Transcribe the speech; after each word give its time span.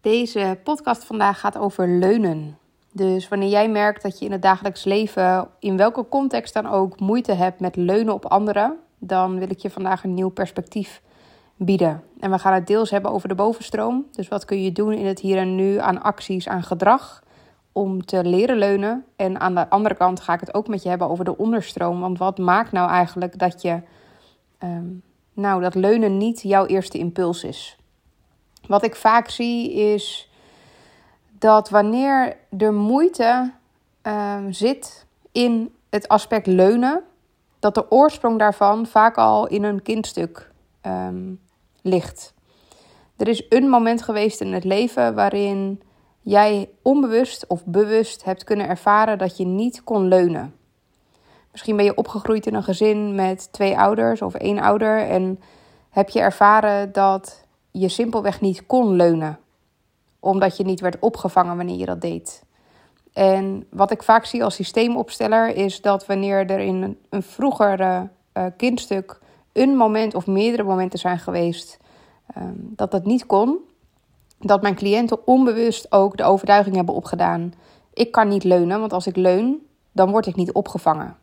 Deze 0.00 0.58
podcast 0.64 1.04
vandaag 1.04 1.40
gaat 1.40 1.58
over 1.58 1.88
leunen. 1.88 2.58
Dus 2.92 3.28
wanneer 3.28 3.48
jij 3.48 3.68
merkt 3.68 4.02
dat 4.02 4.18
je 4.18 4.24
in 4.24 4.32
het 4.32 4.42
dagelijks 4.42 4.84
leven, 4.84 5.48
in 5.58 5.76
welke 5.76 6.08
context 6.08 6.54
dan 6.54 6.66
ook, 6.66 7.00
moeite 7.00 7.32
hebt 7.32 7.60
met 7.60 7.76
leunen 7.76 8.14
op 8.14 8.26
anderen, 8.26 8.76
dan 8.98 9.38
wil 9.38 9.50
ik 9.50 9.58
je 9.58 9.70
vandaag 9.70 10.04
een 10.04 10.14
nieuw 10.14 10.28
perspectief 10.28 11.02
bieden. 11.56 12.02
En 12.20 12.30
we 12.30 12.38
gaan 12.38 12.52
het 12.52 12.66
deels 12.66 12.90
hebben 12.90 13.10
over 13.10 13.28
de 13.28 13.34
bovenstroom. 13.34 14.06
Dus 14.12 14.28
wat 14.28 14.44
kun 14.44 14.62
je 14.62 14.72
doen 14.72 14.92
in 14.92 15.06
het 15.06 15.20
hier 15.20 15.36
en 15.36 15.54
nu 15.54 15.78
aan 15.78 16.02
acties, 16.02 16.48
aan 16.48 16.62
gedrag 16.62 17.22
om 17.72 18.04
te 18.04 18.24
leren 18.24 18.56
leunen. 18.56 19.04
En 19.16 19.40
aan 19.40 19.54
de 19.54 19.70
andere 19.70 19.94
kant 19.94 20.20
ga 20.20 20.34
ik 20.34 20.40
het 20.40 20.54
ook 20.54 20.68
met 20.68 20.82
je 20.82 20.88
hebben 20.88 21.08
over 21.08 21.24
de 21.24 21.36
onderstroom. 21.36 22.00
Want 22.00 22.18
wat 22.18 22.38
maakt 22.38 22.72
nou 22.72 22.90
eigenlijk 22.90 23.38
dat 23.38 23.62
je, 23.62 23.80
ehm, 24.58 24.86
nou, 25.32 25.62
dat 25.62 25.74
leunen 25.74 26.16
niet 26.16 26.42
jouw 26.42 26.66
eerste 26.66 26.98
impuls 26.98 27.44
is? 27.44 27.79
Wat 28.66 28.84
ik 28.84 28.96
vaak 28.96 29.28
zie 29.28 29.72
is 29.72 30.30
dat 31.38 31.68
wanneer 31.68 32.36
er 32.58 32.72
moeite 32.72 33.52
ehm, 34.02 34.52
zit 34.52 35.06
in 35.32 35.74
het 35.90 36.08
aspect 36.08 36.46
leunen, 36.46 37.02
dat 37.58 37.74
de 37.74 37.90
oorsprong 37.90 38.38
daarvan 38.38 38.86
vaak 38.86 39.16
al 39.16 39.46
in 39.46 39.62
een 39.62 39.82
kindstuk 39.82 40.50
ehm, 40.80 41.32
ligt. 41.82 42.34
Er 43.16 43.28
is 43.28 43.46
een 43.48 43.68
moment 43.68 44.02
geweest 44.02 44.40
in 44.40 44.52
het 44.52 44.64
leven 44.64 45.14
waarin 45.14 45.82
jij 46.20 46.68
onbewust 46.82 47.46
of 47.46 47.64
bewust 47.64 48.24
hebt 48.24 48.44
kunnen 48.44 48.68
ervaren 48.68 49.18
dat 49.18 49.36
je 49.36 49.44
niet 49.44 49.84
kon 49.84 50.08
leunen. 50.08 50.54
Misschien 51.50 51.76
ben 51.76 51.84
je 51.84 51.96
opgegroeid 51.96 52.46
in 52.46 52.54
een 52.54 52.62
gezin 52.62 53.14
met 53.14 53.52
twee 53.52 53.78
ouders 53.78 54.22
of 54.22 54.34
één 54.34 54.58
ouder 54.58 54.98
en 55.08 55.40
heb 55.90 56.08
je 56.08 56.20
ervaren 56.20 56.92
dat 56.92 57.44
je 57.70 57.88
simpelweg 57.88 58.40
niet 58.40 58.66
kon 58.66 58.92
leunen, 58.92 59.38
omdat 60.20 60.56
je 60.56 60.64
niet 60.64 60.80
werd 60.80 60.98
opgevangen 60.98 61.56
wanneer 61.56 61.78
je 61.78 61.86
dat 61.86 62.00
deed. 62.00 62.42
En 63.12 63.66
wat 63.70 63.90
ik 63.90 64.02
vaak 64.02 64.24
zie 64.24 64.44
als 64.44 64.54
systeemopsteller 64.54 65.56
is 65.56 65.80
dat 65.80 66.06
wanneer 66.06 66.50
er 66.50 66.58
in 66.58 66.96
een, 67.10 67.22
vroegere 67.22 68.08
uh, 68.34 68.44
kindstuk 68.56 69.18
een 69.52 69.76
moment 69.76 70.14
of 70.14 70.26
meerdere 70.26 70.62
momenten 70.62 70.98
zijn 70.98 71.18
geweest 71.18 71.78
um, 72.36 72.72
dat 72.76 72.90
dat 72.90 73.04
niet 73.04 73.26
kon, 73.26 73.58
dat 74.38 74.62
mijn 74.62 74.74
cliënten 74.74 75.26
onbewust 75.26 75.92
ook 75.92 76.16
de 76.16 76.24
overtuiging 76.24 76.76
hebben 76.76 76.94
opgedaan: 76.94 77.52
ik 77.94 78.12
kan 78.12 78.28
niet 78.28 78.44
leunen, 78.44 78.80
want 78.80 78.92
als 78.92 79.06
ik 79.06 79.16
leun, 79.16 79.66
dan 79.92 80.10
word 80.10 80.26
ik 80.26 80.36
niet 80.36 80.52
opgevangen. 80.52 81.16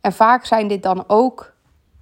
En 0.00 0.12
vaak 0.12 0.44
zijn 0.44 0.68
dit 0.68 0.82
dan 0.82 1.04
ook 1.06 1.54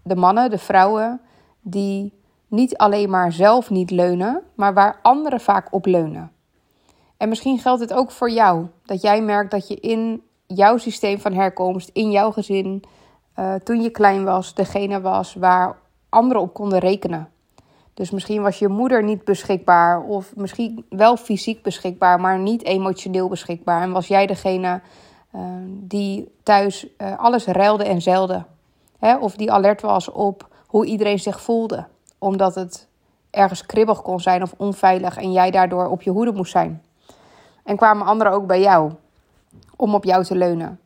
de 0.03 0.17
mannen, 0.17 0.51
de 0.51 0.59
vrouwen, 0.59 1.21
die 1.61 2.13
niet 2.53 2.77
alleen 2.77 3.11
maar 3.11 3.33
zelf 3.33 3.71
niet 3.71 3.91
leunen, 3.91 4.43
maar 4.55 4.75
waar 4.75 4.99
anderen 5.03 5.41
vaak 5.41 5.67
op 5.71 5.87
leunen. 5.87 6.33
En 7.17 7.29
misschien 7.29 7.59
geldt 7.59 7.81
het 7.81 7.93
ook 7.93 8.11
voor 8.11 8.31
jou, 8.31 8.67
dat 8.85 9.03
jij 9.03 9.23
merkt 9.23 9.51
dat 9.51 9.69
je 9.69 9.75
in 9.75 10.23
jouw 10.47 10.77
systeem 10.77 11.21
van 11.21 11.33
herkomst, 11.33 11.91
in 11.93 12.11
jouw 12.11 12.31
gezin, 12.31 12.83
uh, 13.39 13.55
toen 13.55 13.81
je 13.81 13.91
klein 13.91 14.25
was, 14.25 14.55
degene 14.55 15.01
was 15.01 15.35
waar 15.35 15.77
anderen 16.09 16.43
op 16.43 16.55
konden 16.55 16.79
rekenen. 16.79 17.29
Dus 17.95 18.11
misschien 18.11 18.43
was 18.43 18.59
je 18.59 18.69
moeder 18.69 19.05
niet 19.05 19.25
beschikbaar, 19.25 20.03
of 20.03 20.37
misschien 20.37 20.85
wel 20.89 21.17
fysiek 21.17 21.63
beschikbaar, 21.63 22.21
maar 22.21 22.39
niet 22.39 22.65
emotioneel 22.65 23.29
beschikbaar. 23.29 23.83
En 23.83 23.93
was 23.93 24.07
jij 24.07 24.27
degene 24.27 24.81
uh, 25.35 25.43
die 25.69 26.33
thuis 26.43 26.87
uh, 26.99 27.19
alles 27.19 27.47
ruilde 27.47 27.85
en 27.85 28.03
zeilde. 28.03 28.45
Hè? 28.99 29.17
Of 29.17 29.37
die 29.37 29.53
alert 29.53 29.81
was 29.81 30.11
op 30.11 30.49
hoe 30.67 30.87
iedereen 30.87 31.19
zich 31.19 31.41
voelde 31.41 31.87
omdat 32.23 32.55
het 32.55 32.89
ergens 33.31 33.67
kribbig 33.67 34.03
kon 34.03 34.21
zijn 34.21 34.43
of 34.43 34.55
onveilig 34.57 35.17
en 35.17 35.33
jij 35.33 35.51
daardoor 35.51 35.89
op 35.89 36.03
je 36.03 36.11
hoede 36.11 36.33
moest 36.33 36.53
zijn. 36.53 36.83
En 37.65 37.77
kwamen 37.77 38.07
anderen 38.07 38.33
ook 38.33 38.47
bij 38.47 38.61
jou 38.61 38.93
om 39.77 39.95
op 39.95 40.05
jou 40.05 40.25
te 40.25 40.37
leunen. 40.37 40.81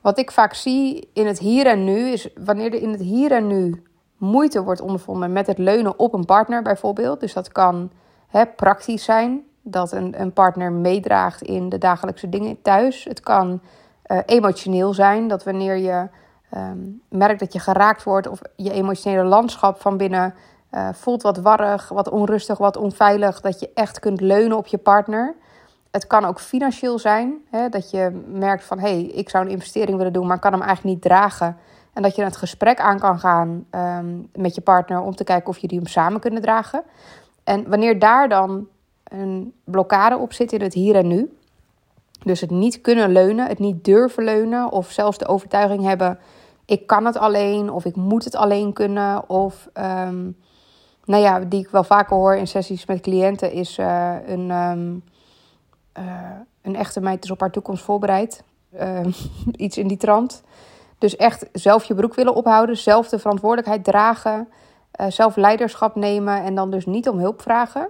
Wat 0.00 0.18
ik 0.18 0.30
vaak 0.30 0.54
zie 0.54 1.10
in 1.12 1.26
het 1.26 1.38
hier 1.38 1.66
en 1.66 1.84
nu 1.84 2.08
is 2.08 2.28
wanneer 2.44 2.74
er 2.74 2.82
in 2.82 2.90
het 2.90 3.00
hier 3.00 3.32
en 3.32 3.46
nu 3.46 3.82
moeite 4.16 4.62
wordt 4.62 4.80
ondervonden 4.80 5.32
met 5.32 5.46
het 5.46 5.58
leunen 5.58 5.98
op 5.98 6.12
een 6.12 6.24
partner 6.24 6.62
bijvoorbeeld. 6.62 7.20
Dus 7.20 7.32
dat 7.32 7.52
kan 7.52 7.90
hè, 8.26 8.46
praktisch 8.46 9.04
zijn, 9.04 9.44
dat 9.62 9.92
een, 9.92 10.20
een 10.20 10.32
partner 10.32 10.72
meedraagt 10.72 11.42
in 11.42 11.68
de 11.68 11.78
dagelijkse 11.78 12.28
dingen 12.28 12.62
thuis. 12.62 13.04
Het 13.04 13.20
kan 13.20 13.60
uh, 14.06 14.18
emotioneel 14.26 14.94
zijn, 14.94 15.28
dat 15.28 15.44
wanneer 15.44 15.76
je 15.76 16.08
um, 16.54 17.02
merkt 17.08 17.40
dat 17.40 17.52
je 17.52 17.58
geraakt 17.58 18.02
wordt 18.02 18.28
of 18.28 18.40
je 18.56 18.72
emotionele 18.72 19.24
landschap 19.24 19.80
van 19.80 19.96
binnen 19.96 20.34
uh, 20.72 20.88
voelt 20.92 21.22
wat 21.22 21.36
warrig, 21.36 21.88
wat 21.88 22.10
onrustig, 22.10 22.58
wat 22.58 22.76
onveilig, 22.76 23.40
dat 23.40 23.60
je 23.60 23.70
echt 23.74 23.98
kunt 23.98 24.20
leunen 24.20 24.56
op 24.56 24.66
je 24.66 24.78
partner. 24.78 25.34
Het 25.90 26.06
kan 26.06 26.24
ook 26.24 26.40
financieel 26.40 26.98
zijn, 26.98 27.34
hè, 27.50 27.68
dat 27.68 27.90
je 27.90 28.22
merkt 28.26 28.64
van 28.64 28.78
hé, 28.78 28.88
hey, 28.88 29.02
ik 29.02 29.28
zou 29.28 29.44
een 29.44 29.50
investering 29.50 29.96
willen 29.96 30.12
doen, 30.12 30.26
maar 30.26 30.38
kan 30.38 30.52
hem 30.52 30.62
eigenlijk 30.62 30.94
niet 30.94 31.04
dragen. 31.04 31.56
En 31.92 32.02
dat 32.02 32.16
je 32.16 32.24
het 32.24 32.36
gesprek 32.36 32.80
aan 32.80 32.98
kan 32.98 33.18
gaan 33.18 33.66
um, 33.70 34.28
met 34.34 34.54
je 34.54 34.60
partner 34.60 35.00
om 35.00 35.14
te 35.14 35.24
kijken 35.24 35.48
of 35.48 35.58
jullie 35.58 35.78
hem 35.78 35.86
samen 35.86 36.20
kunnen 36.20 36.42
dragen. 36.42 36.82
En 37.44 37.68
wanneer 37.68 37.98
daar 37.98 38.28
dan 38.28 38.68
een 39.04 39.52
blokkade 39.64 40.16
op 40.16 40.32
zit 40.32 40.52
in 40.52 40.60
het 40.62 40.74
hier 40.74 40.96
en 40.96 41.06
nu, 41.06 41.36
dus 42.24 42.40
het 42.40 42.50
niet 42.50 42.80
kunnen 42.80 43.12
leunen, 43.12 43.46
het 43.46 43.58
niet 43.58 43.84
durven 43.84 44.24
leunen 44.24 44.70
of 44.70 44.90
zelfs 44.90 45.18
de 45.18 45.26
overtuiging 45.26 45.82
hebben: 45.82 46.18
ik 46.66 46.86
kan 46.86 47.04
het 47.04 47.16
alleen 47.16 47.70
of 47.70 47.84
ik 47.84 47.96
moet 47.96 48.24
het 48.24 48.34
alleen 48.34 48.72
kunnen. 48.72 49.28
Of, 49.28 49.68
um, 49.74 50.36
nou 51.04 51.22
ja, 51.22 51.40
die 51.40 51.60
ik 51.60 51.68
wel 51.68 51.84
vaker 51.84 52.16
hoor 52.16 52.34
in 52.34 52.46
sessies 52.46 52.86
met 52.86 53.00
cliënten, 53.00 53.52
is 53.52 53.78
uh, 53.78 54.14
een, 54.26 54.50
um, 54.50 55.04
uh, 55.98 56.04
een 56.62 56.76
echte 56.76 57.00
meid 57.00 57.24
is 57.24 57.30
op 57.30 57.40
haar 57.40 57.50
toekomst 57.50 57.84
voorbereid. 57.84 58.42
Uh, 58.74 59.06
iets 59.56 59.78
in 59.78 59.88
die 59.88 59.96
trant. 59.96 60.42
Dus 60.98 61.16
echt 61.16 61.48
zelf 61.52 61.84
je 61.84 61.94
broek 61.94 62.14
willen 62.14 62.34
ophouden, 62.34 62.76
zelf 62.76 63.08
de 63.08 63.18
verantwoordelijkheid 63.18 63.84
dragen, 63.84 64.48
uh, 65.00 65.06
zelf 65.08 65.36
leiderschap 65.36 65.94
nemen 65.94 66.42
en 66.42 66.54
dan 66.54 66.70
dus 66.70 66.86
niet 66.86 67.08
om 67.08 67.18
hulp 67.18 67.42
vragen. 67.42 67.88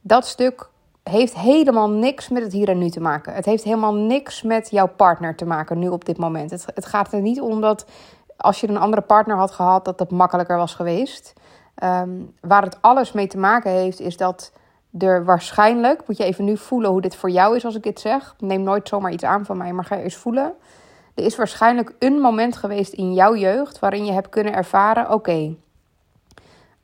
Dat 0.00 0.26
stuk 0.26 0.69
heeft 1.10 1.34
helemaal 1.34 1.90
niks 1.90 2.28
met 2.28 2.42
het 2.42 2.52
hier 2.52 2.68
en 2.68 2.78
nu 2.78 2.90
te 2.90 3.00
maken. 3.00 3.34
Het 3.34 3.44
heeft 3.44 3.64
helemaal 3.64 3.94
niks 3.94 4.42
met 4.42 4.70
jouw 4.70 4.88
partner 4.88 5.36
te 5.36 5.44
maken 5.44 5.78
nu 5.78 5.88
op 5.88 6.04
dit 6.04 6.18
moment. 6.18 6.50
Het, 6.50 6.66
het 6.74 6.86
gaat 6.86 7.12
er 7.12 7.20
niet 7.20 7.40
om 7.40 7.60
dat 7.60 7.86
als 8.36 8.60
je 8.60 8.68
een 8.68 8.76
andere 8.76 9.02
partner 9.02 9.36
had 9.36 9.50
gehad, 9.50 9.84
dat 9.84 9.98
het 9.98 10.10
makkelijker 10.10 10.56
was 10.56 10.74
geweest. 10.74 11.32
Um, 11.84 12.34
waar 12.40 12.62
het 12.62 12.78
alles 12.80 13.12
mee 13.12 13.26
te 13.26 13.38
maken 13.38 13.70
heeft, 13.70 14.00
is 14.00 14.16
dat 14.16 14.52
er 14.98 15.24
waarschijnlijk, 15.24 16.06
moet 16.06 16.16
je 16.16 16.24
even 16.24 16.44
nu 16.44 16.56
voelen 16.56 16.90
hoe 16.90 17.00
dit 17.00 17.16
voor 17.16 17.30
jou 17.30 17.56
is 17.56 17.64
als 17.64 17.74
ik 17.74 17.82
dit 17.82 18.00
zeg. 18.00 18.34
Neem 18.38 18.62
nooit 18.62 18.88
zomaar 18.88 19.12
iets 19.12 19.24
aan 19.24 19.44
van 19.44 19.56
mij, 19.56 19.72
maar 19.72 19.84
ga 19.84 19.96
eens 19.96 20.16
voelen. 20.16 20.54
Er 21.14 21.24
is 21.24 21.36
waarschijnlijk 21.36 21.94
een 21.98 22.20
moment 22.20 22.56
geweest 22.56 22.92
in 22.92 23.14
jouw 23.14 23.34
jeugd 23.34 23.78
waarin 23.78 24.04
je 24.04 24.12
hebt 24.12 24.28
kunnen 24.28 24.54
ervaren: 24.54 25.12
oké, 25.12 25.54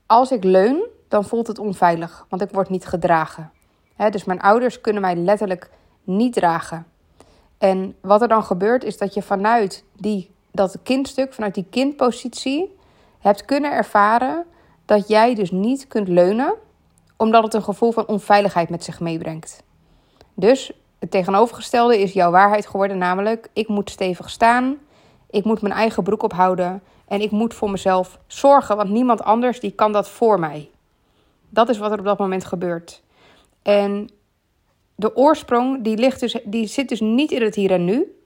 als 0.06 0.30
ik 0.30 0.44
leun, 0.44 0.88
dan 1.08 1.24
voelt 1.24 1.46
het 1.46 1.58
onveilig, 1.58 2.26
want 2.28 2.42
ik 2.42 2.50
word 2.50 2.68
niet 2.68 2.86
gedragen 2.86 3.50
dus 3.96 4.24
mijn 4.24 4.40
ouders 4.40 4.80
kunnen 4.80 5.02
mij 5.02 5.16
letterlijk 5.16 5.70
niet 6.04 6.32
dragen. 6.32 6.86
En 7.58 7.96
wat 8.00 8.22
er 8.22 8.28
dan 8.28 8.44
gebeurt 8.44 8.84
is 8.84 8.98
dat 8.98 9.14
je 9.14 9.22
vanuit 9.22 9.84
die, 9.96 10.30
dat 10.50 10.78
kindstuk, 10.82 11.32
vanuit 11.32 11.54
die 11.54 11.66
kindpositie, 11.70 12.74
hebt 13.18 13.44
kunnen 13.44 13.72
ervaren 13.72 14.44
dat 14.84 15.08
jij 15.08 15.34
dus 15.34 15.50
niet 15.50 15.86
kunt 15.86 16.08
leunen, 16.08 16.54
omdat 17.16 17.44
het 17.44 17.54
een 17.54 17.62
gevoel 17.62 17.92
van 17.92 18.06
onveiligheid 18.06 18.68
met 18.68 18.84
zich 18.84 19.00
meebrengt. 19.00 19.62
Dus 20.34 20.72
het 20.98 21.10
tegenovergestelde 21.10 22.00
is 22.00 22.12
jouw 22.12 22.30
waarheid 22.30 22.66
geworden, 22.66 22.98
namelijk 22.98 23.48
ik 23.52 23.68
moet 23.68 23.90
stevig 23.90 24.30
staan, 24.30 24.76
ik 25.30 25.44
moet 25.44 25.62
mijn 25.62 25.74
eigen 25.74 26.02
broek 26.02 26.22
ophouden 26.22 26.82
en 27.08 27.20
ik 27.20 27.30
moet 27.30 27.54
voor 27.54 27.70
mezelf 27.70 28.18
zorgen, 28.26 28.76
want 28.76 28.90
niemand 28.90 29.22
anders 29.22 29.60
die 29.60 29.70
kan 29.70 29.92
dat 29.92 30.08
voor 30.08 30.40
mij. 30.40 30.70
Dat 31.48 31.68
is 31.68 31.78
wat 31.78 31.92
er 31.92 31.98
op 31.98 32.04
dat 32.04 32.18
moment 32.18 32.44
gebeurt. 32.44 33.02
En 33.66 34.08
de 34.94 35.16
oorsprong 35.16 35.82
die, 35.84 35.96
ligt 35.96 36.20
dus, 36.20 36.38
die 36.44 36.66
zit 36.66 36.88
dus 36.88 37.00
niet 37.00 37.30
in 37.30 37.42
het 37.42 37.54
hier 37.54 37.70
en 37.70 37.84
nu. 37.84 38.18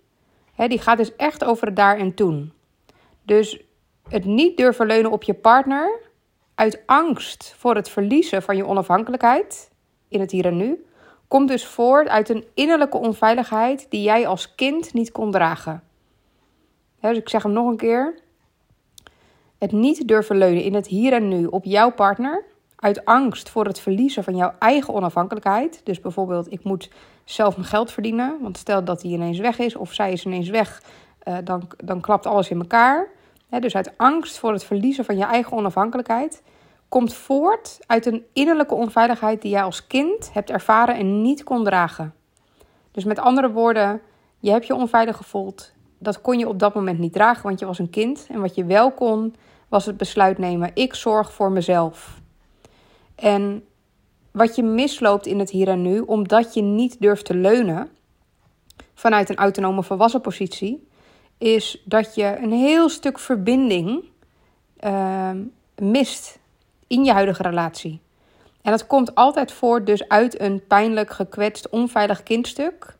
die 0.56 0.78
gaat 0.78 0.96
dus 0.96 1.16
echt 1.16 1.44
over 1.44 1.66
het 1.66 1.76
daar 1.76 1.98
en 1.98 2.14
toen. 2.14 2.52
Dus 3.22 3.60
het 4.08 4.24
niet 4.24 4.56
durven 4.56 4.86
leunen 4.86 5.10
op 5.10 5.22
je 5.22 5.34
partner 5.34 6.00
uit 6.54 6.82
angst 6.86 7.54
voor 7.56 7.74
het 7.74 7.88
verliezen 7.88 8.42
van 8.42 8.56
je 8.56 8.66
onafhankelijkheid 8.66 9.70
in 10.08 10.20
het 10.20 10.30
hier 10.30 10.46
en 10.46 10.56
nu, 10.56 10.84
komt 11.28 11.48
dus 11.48 11.66
voort 11.66 12.08
uit 12.08 12.28
een 12.28 12.44
innerlijke 12.54 12.98
onveiligheid 12.98 13.86
die 13.90 14.02
jij 14.02 14.26
als 14.26 14.54
kind 14.54 14.92
niet 14.92 15.12
kon 15.12 15.30
dragen. 15.30 15.82
dus 17.00 17.16
ik 17.16 17.28
zeg 17.28 17.42
hem 17.42 17.52
nog 17.52 17.66
een 17.66 17.76
keer. 17.76 18.18
Het 19.58 19.72
niet 19.72 20.08
durven 20.08 20.36
leunen 20.36 20.62
in 20.62 20.74
het 20.74 20.86
hier 20.86 21.12
en 21.12 21.28
nu 21.28 21.46
op 21.46 21.64
jouw 21.64 21.90
partner 21.90 22.44
uit 22.80 23.04
angst 23.04 23.48
voor 23.48 23.64
het 23.64 23.80
verliezen 23.80 24.24
van 24.24 24.36
jouw 24.36 24.54
eigen 24.58 24.94
onafhankelijkheid. 24.94 25.80
Dus 25.84 26.00
bijvoorbeeld, 26.00 26.52
ik 26.52 26.64
moet 26.64 26.90
zelf 27.24 27.56
mijn 27.56 27.68
geld 27.68 27.92
verdienen. 27.92 28.36
Want 28.40 28.58
stel 28.58 28.84
dat 28.84 29.00
die 29.00 29.12
ineens 29.12 29.38
weg 29.38 29.58
is 29.58 29.76
of 29.76 29.92
zij 29.92 30.12
is 30.12 30.26
ineens 30.26 30.48
weg, 30.48 30.82
uh, 31.24 31.36
dan, 31.44 31.68
dan 31.76 32.00
klapt 32.00 32.26
alles 32.26 32.50
in 32.50 32.58
elkaar. 32.58 33.08
dus 33.48 33.76
uit 33.76 33.98
angst 33.98 34.38
voor 34.38 34.52
het 34.52 34.64
verliezen 34.64 35.04
van 35.04 35.16
je 35.16 35.24
eigen 35.24 35.56
onafhankelijkheid 35.56 36.42
komt 36.90 37.14
voort 37.14 37.78
uit 37.86 38.06
een 38.06 38.24
innerlijke 38.32 38.74
onveiligheid 38.74 39.42
die 39.42 39.50
jij 39.50 39.62
als 39.62 39.86
kind 39.86 40.32
hebt 40.32 40.50
ervaren 40.50 40.96
en 40.96 41.22
niet 41.22 41.44
kon 41.44 41.64
dragen. 41.64 42.14
Dus 42.90 43.04
met 43.04 43.18
andere 43.18 43.50
woorden, 43.50 44.00
je 44.38 44.50
hebt 44.50 44.66
je 44.66 44.74
onveilig 44.74 45.16
gevoeld. 45.16 45.72
Dat 45.98 46.20
kon 46.20 46.38
je 46.38 46.48
op 46.48 46.58
dat 46.58 46.74
moment 46.74 46.98
niet 46.98 47.12
dragen, 47.12 47.42
want 47.42 47.58
je 47.58 47.66
was 47.66 47.78
een 47.78 47.90
kind. 47.90 48.26
En 48.30 48.40
wat 48.40 48.54
je 48.54 48.64
wel 48.64 48.90
kon, 48.90 49.34
was 49.68 49.86
het 49.86 49.96
besluit 49.96 50.38
nemen: 50.38 50.70
ik 50.74 50.94
zorg 50.94 51.32
voor 51.32 51.52
mezelf. 51.52 52.19
En 53.20 53.64
wat 54.30 54.56
je 54.56 54.62
misloopt 54.62 55.26
in 55.26 55.38
het 55.38 55.50
hier 55.50 55.68
en 55.68 55.82
nu, 55.82 56.00
omdat 56.00 56.54
je 56.54 56.62
niet 56.62 56.96
durft 57.00 57.24
te 57.24 57.34
leunen 57.34 57.88
vanuit 58.94 59.28
een 59.28 59.36
autonome 59.36 59.82
volwassen 59.82 60.20
positie, 60.20 60.88
is 61.38 61.82
dat 61.84 62.14
je 62.14 62.36
een 62.40 62.52
heel 62.52 62.88
stuk 62.88 63.18
verbinding 63.18 64.04
uh, 64.80 65.30
mist 65.76 66.38
in 66.86 67.04
je 67.04 67.12
huidige 67.12 67.42
relatie. 67.42 68.00
En 68.62 68.70
dat 68.70 68.86
komt 68.86 69.14
altijd 69.14 69.52
voort 69.52 69.86
dus 69.86 70.08
uit 70.08 70.40
een 70.40 70.66
pijnlijk, 70.66 71.10
gekwetst, 71.10 71.68
onveilig 71.68 72.22
kindstuk. 72.22 72.96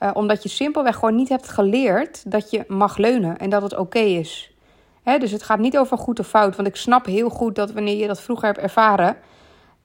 Uh, 0.00 0.10
omdat 0.14 0.42
je 0.42 0.48
simpelweg 0.48 0.94
gewoon 0.94 1.14
niet 1.14 1.28
hebt 1.28 1.48
geleerd 1.48 2.30
dat 2.30 2.50
je 2.50 2.64
mag 2.68 2.96
leunen 2.96 3.38
en 3.38 3.50
dat 3.50 3.62
het 3.62 3.76
oké 3.76 3.98
is. 3.98 4.54
Hè, 5.02 5.18
dus 5.18 5.30
het 5.30 5.42
gaat 5.42 5.58
niet 5.58 5.78
over 5.78 5.98
goed 5.98 6.18
of 6.18 6.28
fout. 6.28 6.56
Want 6.56 6.68
ik 6.68 6.76
snap 6.76 7.06
heel 7.06 7.28
goed 7.28 7.54
dat 7.54 7.72
wanneer 7.72 7.96
je 7.96 8.06
dat 8.06 8.20
vroeger 8.20 8.46
hebt 8.46 8.58
ervaren, 8.58 9.16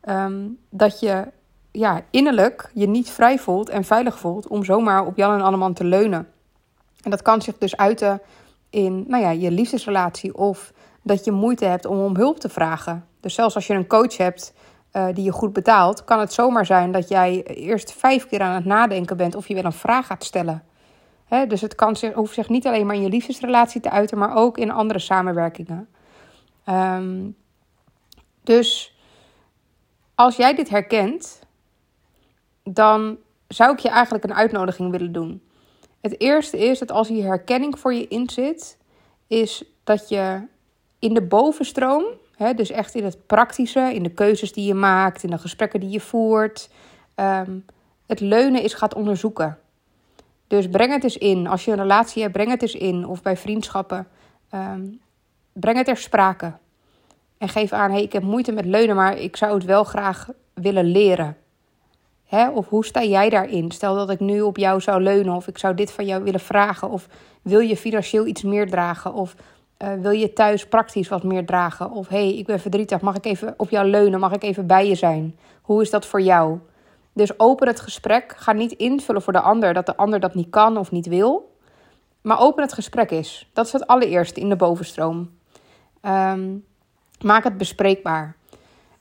um, 0.10 0.58
dat 0.70 1.00
je 1.00 1.28
ja, 1.72 2.02
innerlijk 2.10 2.72
je 2.74 2.88
niet 2.88 3.10
vrij 3.10 3.40
voelt 3.40 3.70
en 3.70 3.84
veilig 3.84 4.20
voelt 4.20 4.48
om 4.48 4.64
zomaar 4.64 5.06
op 5.06 5.18
Jan 5.18 5.34
en 5.34 5.42
Anneman 5.42 5.74
te 5.74 5.84
leunen. 5.84 6.28
En 7.04 7.12
dat 7.12 7.22
kan 7.22 7.42
zich 7.42 7.58
dus 7.58 7.78
uiten 7.78 8.22
in 8.70 9.06
nou 9.08 9.24
ja, 9.24 9.30
je 9.30 9.52
liefdesrelatie 9.52 10.38
of 10.38 10.74
dat 11.02 11.26
je 11.26 11.32
moeite 11.32 11.66
hebt 11.66 11.86
om 11.86 12.00
om 12.00 12.16
hulp 12.16 12.40
te 12.40 12.50
vragen. 12.50 13.06
Dus 13.20 13.34
zelfs 13.34 13.56
als 13.56 13.68
je 13.68 13.74
een 13.74 13.88
coach 13.88 14.18
hebt 14.18 14.54
uh, 14.94 15.06
die 15.14 15.24
je 15.24 15.32
goed 15.32 15.54
betaalt, 15.54 16.04
kan 16.04 16.20
het 16.20 16.34
zomaar 16.34 16.66
zijn 16.66 16.92
dat 16.92 17.10
jij 17.10 17.44
eerst 17.44 17.92
vijf 17.92 18.28
keer 18.28 18.42
aan 18.42 18.56
het 18.56 18.66
nadenken 18.66 19.18
bent 19.18 19.36
of 19.36 19.48
je 19.48 19.54
wel 19.54 19.66
een 19.66 19.72
vraag 19.72 20.06
gaat 20.06 20.24
stellen. 20.24 20.64
He, 21.26 21.48
dus 21.48 21.62
het 21.62 21.76
kan 21.76 21.96
zich, 21.96 22.14
hoeft 22.14 22.34
zich 22.34 22.50
niet 22.50 22.68
alleen 22.68 22.86
maar 22.86 22.96
in 22.96 23.02
je 23.02 23.10
liefdesrelatie 23.10 23.82
te 23.82 23.90
uiten, 23.90 24.18
maar 24.18 24.36
ook 24.36 24.58
in 24.58 24.72
andere 24.72 25.00
samenwerkingen. 25.00 25.88
Um, 26.70 27.36
dus 28.44 28.96
als 30.22 30.36
jij 30.36 30.56
dit 30.56 30.70
herkent, 30.70 31.40
dan 32.64 33.18
zou 33.48 33.72
ik 33.72 33.80
je 33.80 33.90
eigenlijk 33.90 34.24
een 34.24 34.34
uitnodiging 34.34 34.92
willen 34.92 35.12
doen. 35.12 35.42
Het 36.02 36.20
eerste 36.20 36.58
is 36.58 36.80
dat 36.80 36.92
als 36.92 37.08
hier 37.08 37.26
herkenning 37.26 37.80
voor 37.80 37.94
je 37.94 38.08
in 38.08 38.30
zit, 38.30 38.78
is 39.28 39.64
dat 39.84 40.10
je 40.10 40.48
in 41.00 41.14
de 41.14 41.22
bovenstroom, 41.22 42.04
hè, 42.36 42.54
dus 42.54 42.70
echt 42.70 42.96
in 42.96 43.04
het 43.04 43.26
praktische, 43.26 43.94
in 43.94 44.04
de 44.04 44.10
keuzes 44.10 44.54
die 44.54 44.66
je 44.66 44.74
maakt, 44.74 45.24
in 45.24 45.30
de 45.30 45.38
gesprekken 45.38 45.80
die 45.80 45.90
je 45.90 46.00
voert, 46.00 46.70
um, 47.16 47.66
het 48.06 48.20
leunen 48.20 48.62
is 48.62 48.74
gaat 48.74 48.94
onderzoeken. 48.94 49.58
Dus 50.48 50.70
breng 50.70 50.92
het 50.92 51.04
eens 51.04 51.18
in. 51.18 51.48
Als 51.48 51.66
je 51.66 51.72
een 51.72 51.78
relatie 51.78 52.22
hebt, 52.22 52.34
breng 52.34 52.50
het 52.50 52.62
eens 52.62 52.76
in. 52.76 53.06
Of 53.06 53.22
bij 53.22 53.38
vriendschappen. 53.38 54.08
Um, 54.54 55.02
breng 55.54 55.78
het 55.78 55.86
ter 55.86 55.98
sprake. 55.98 56.54
En 57.42 57.50
geef 57.50 57.72
aan, 57.72 57.92
hey, 57.92 58.02
ik 58.02 58.14
heb 58.14 58.24
moeite 58.24 58.52
met 58.52 58.66
leunen, 58.66 58.96
maar 58.96 59.18
ik 59.18 59.36
zou 59.36 59.54
het 59.54 59.66
wel 59.66 59.84
graag 59.84 60.28
willen 60.54 60.86
leren. 60.86 61.38
Hè? 62.26 62.50
Of 62.50 62.68
hoe 62.68 62.86
sta 62.86 63.04
jij 63.04 63.30
daarin? 63.30 63.72
Stel 63.72 63.96
dat 63.96 64.10
ik 64.10 64.20
nu 64.20 64.42
op 64.42 64.58
jou 64.58 64.82
zou 64.82 65.02
leunen 65.02 65.36
of 65.36 65.48
ik 65.48 65.58
zou 65.58 65.76
dit 65.76 65.92
van 65.92 66.06
jou 66.06 66.24
willen 66.24 66.40
vragen. 66.40 66.90
Of 66.90 67.08
wil 67.42 67.60
je 67.60 67.78
financieel 67.78 68.26
iets 68.26 68.42
meer 68.42 68.70
dragen? 68.70 69.14
Of 69.14 69.36
uh, 69.84 69.94
wil 69.94 70.12
je 70.12 70.34
thuis 70.34 70.68
praktisch 70.68 71.08
wat 71.08 71.24
meer 71.24 71.46
dragen? 71.46 71.92
Of 71.92 72.08
hey, 72.08 72.38
ik 72.38 72.46
ben 72.46 72.60
verdrietig, 72.60 73.02
mag 73.02 73.16
ik 73.16 73.26
even 73.26 73.54
op 73.58 73.70
jou 73.70 73.88
leunen? 73.88 74.20
Mag 74.20 74.34
ik 74.34 74.44
even 74.44 74.68
bij 74.68 74.88
je 74.88 74.96
zijn? 74.96 75.38
Hoe 75.62 75.82
is 75.82 75.90
dat 75.90 76.06
voor 76.06 76.22
jou? 76.22 76.60
Dus 77.14 77.40
open 77.40 77.68
het 77.68 77.80
gesprek. 77.80 78.34
Ga 78.38 78.52
niet 78.52 78.72
invullen 78.72 79.22
voor 79.22 79.34
de 79.34 79.42
ander 79.42 79.74
dat 79.74 79.86
de 79.86 79.98
ander 79.98 80.20
dat 80.20 80.36
niet 80.36 80.50
kan 80.50 80.78
of 80.78 80.92
niet 80.92 81.08
wil. 81.08 81.56
Maar 82.22 82.40
open 82.40 82.64
het 82.64 82.74
gesprek 82.74 83.12
is. 83.12 83.50
Dat 83.54 83.66
is 83.66 83.72
het 83.72 83.88
allereerste 83.88 84.40
in 84.40 84.50
de 84.50 84.56
bovenstroom. 84.56 85.30
Um, 86.02 86.70
maak 87.24 87.44
het 87.44 87.58
bespreekbaar. 87.58 88.36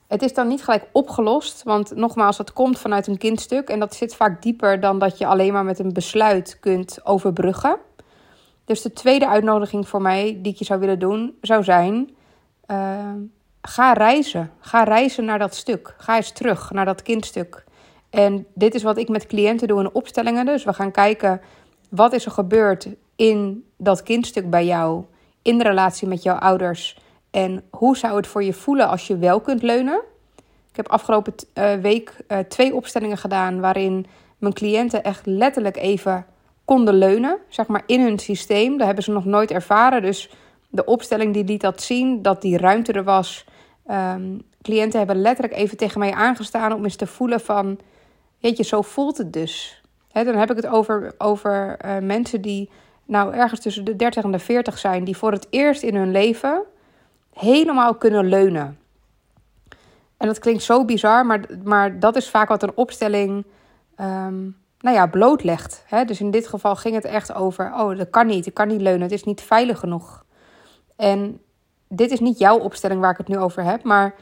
Het 0.07 0.23
is 0.23 0.35
dan 0.35 0.49
niet 0.49 0.65
gelijk 0.65 0.87
opgelost, 0.93 1.63
want 1.63 1.97
nogmaals, 1.97 2.39
het 2.39 2.53
komt 2.53 2.79
vanuit 2.79 3.07
een 3.07 3.19
kindstuk 3.19 3.69
en 3.69 3.79
dat 3.79 3.95
zit 3.95 4.15
vaak 4.15 4.43
dieper 4.43 4.81
dan 4.81 4.99
dat 4.99 5.19
je 5.19 5.27
alleen 5.27 5.53
maar 5.53 5.65
met 5.65 5.79
een 5.79 5.93
besluit 5.93 6.59
kunt 6.61 7.07
overbruggen. 7.07 7.79
Dus 8.65 8.83
de 8.83 8.93
tweede 8.93 9.29
uitnodiging 9.29 9.89
voor 9.89 10.03
mij 10.03 10.39
die 10.43 10.53
ik 10.53 10.59
je 10.59 10.65
zou 10.65 10.81
willen 10.81 10.99
doen, 10.99 11.39
zou 11.41 11.65
zijn: 11.65 12.11
uh, 12.67 13.13
ga 13.63 13.93
reizen. 13.93 14.51
Ga 14.61 14.83
reizen 14.83 15.25
naar 15.25 15.39
dat 15.39 15.55
stuk. 15.55 15.95
Ga 15.99 16.17
eens 16.17 16.33
terug 16.33 16.71
naar 16.71 16.85
dat 16.85 17.03
kindstuk. 17.03 17.65
En 18.11 18.47
dit 18.55 18.75
is 18.75 18.83
wat 18.83 18.99
ik 18.99 19.09
met 19.09 19.27
cliënten 19.27 19.69
doe 19.69 19.81
in 19.81 19.95
opstellingen. 19.95 20.47
Dus 20.47 20.65
we 20.65 20.73
gaan 20.73 20.91
kijken 20.91 21.41
wat 21.91 22.13
is 22.13 22.25
er 22.25 22.31
gebeurd 22.31 22.89
in 23.17 23.65
dat 23.77 24.03
kindstuk 24.03 24.51
bij 24.51 24.67
jou, 24.67 25.05
in 25.43 25.59
de 25.59 25.65
relatie 25.65 26.09
met 26.09 26.23
jouw 26.23 26.37
ouders. 26.37 26.99
En 27.31 27.63
hoe 27.71 27.97
zou 27.97 28.17
het 28.17 28.27
voor 28.27 28.45
je 28.45 28.53
voelen 28.53 28.89
als 28.89 29.07
je 29.07 29.19
wel 29.19 29.41
kunt 29.41 29.63
leunen? 29.63 30.03
Ik 30.71 30.77
heb 30.77 30.89
afgelopen 30.89 31.35
uh, 31.55 31.75
week 31.75 32.17
uh, 32.29 32.39
twee 32.39 32.75
opstellingen 32.75 33.19
gedaan 33.19 33.61
waarin 33.61 34.07
mijn 34.39 34.53
cliënten 34.53 35.05
echt 35.05 35.27
letterlijk 35.27 35.77
even 35.77 36.27
konden 36.65 36.95
leunen, 36.95 37.39
zeg 37.49 37.67
maar 37.67 37.83
in 37.87 38.01
hun 38.01 38.19
systeem. 38.19 38.77
Dat 38.77 38.87
hebben 38.87 39.05
ze 39.05 39.11
nog 39.11 39.25
nooit 39.25 39.51
ervaren. 39.51 40.03
Dus 40.03 40.31
de 40.69 40.85
opstelling 40.85 41.35
die 41.35 41.45
liet 41.45 41.61
dat 41.61 41.83
zien, 41.83 42.23
dat 42.23 42.43
die 42.43 42.59
ruimte 42.59 42.93
er 42.93 43.05
was. 43.05 43.45
Um, 43.91 44.43
cliënten 44.63 44.99
hebben 44.99 45.21
letterlijk 45.21 45.57
even 45.57 45.77
tegen 45.77 45.99
mij 45.99 46.13
aangestaan 46.13 46.73
om 46.73 46.85
eens 46.85 46.97
te 46.97 47.07
voelen 47.07 47.41
van, 47.41 47.79
weet 48.41 48.57
je, 48.57 48.63
zo 48.63 48.83
voelt 48.83 49.19
het 49.19 49.33
dus. 49.33 49.83
Dan 50.13 50.37
heb 50.37 50.51
ik 50.51 50.57
het 50.57 50.67
over, 50.67 51.15
over 51.19 51.79
uh, 51.85 51.99
mensen 51.99 52.41
die 52.41 52.71
nou 53.05 53.35
ergens 53.35 53.61
tussen 53.61 53.85
de 53.85 53.97
30 53.97 54.25
en 54.25 54.31
de 54.31 54.39
40 54.39 54.79
zijn, 54.79 55.05
die 55.05 55.17
voor 55.17 55.33
het 55.33 55.47
eerst 55.51 55.83
in 55.83 55.95
hun 55.95 56.11
leven 56.11 56.63
helemaal 57.33 57.95
kunnen 57.95 58.29
leunen. 58.29 58.79
En 60.17 60.27
dat 60.27 60.39
klinkt 60.39 60.63
zo 60.63 60.85
bizar, 60.85 61.27
maar, 61.27 61.41
maar 61.65 61.99
dat 61.99 62.17
is 62.17 62.31
vaak 62.31 62.49
wat 62.49 62.63
een 62.63 62.77
opstelling 62.77 63.45
um, 64.01 64.57
nou 64.81 64.97
ja, 64.97 65.07
blootlegt. 65.07 65.85
Hè? 65.87 66.05
Dus 66.05 66.21
in 66.21 66.31
dit 66.31 66.49
geval 66.49 66.77
ging 66.77 66.95
het 66.95 67.05
echt 67.05 67.35
over: 67.35 67.73
oh, 67.75 67.97
dat 67.97 68.11
kan 68.11 68.27
niet, 68.27 68.47
ik 68.47 68.55
kan 68.55 68.69
niet 68.69 68.81
leunen, 68.81 69.03
het 69.03 69.13
is 69.13 69.25
niet 69.25 69.41
veilig 69.41 69.79
genoeg. 69.79 70.25
En 70.97 71.41
dit 71.89 72.11
is 72.11 72.21
niet 72.21 72.39
jouw 72.39 72.59
opstelling 72.59 73.01
waar 73.01 73.11
ik 73.11 73.19
het 73.19 73.29
nu 73.29 73.39
over 73.39 73.65
heb, 73.65 73.83
maar 73.83 74.15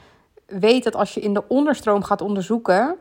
weet 0.45 0.83
dat 0.83 0.95
als 0.95 1.13
je 1.13 1.19
in 1.19 1.33
de 1.33 1.47
onderstroom 1.47 2.03
gaat 2.03 2.21
onderzoeken 2.21 2.95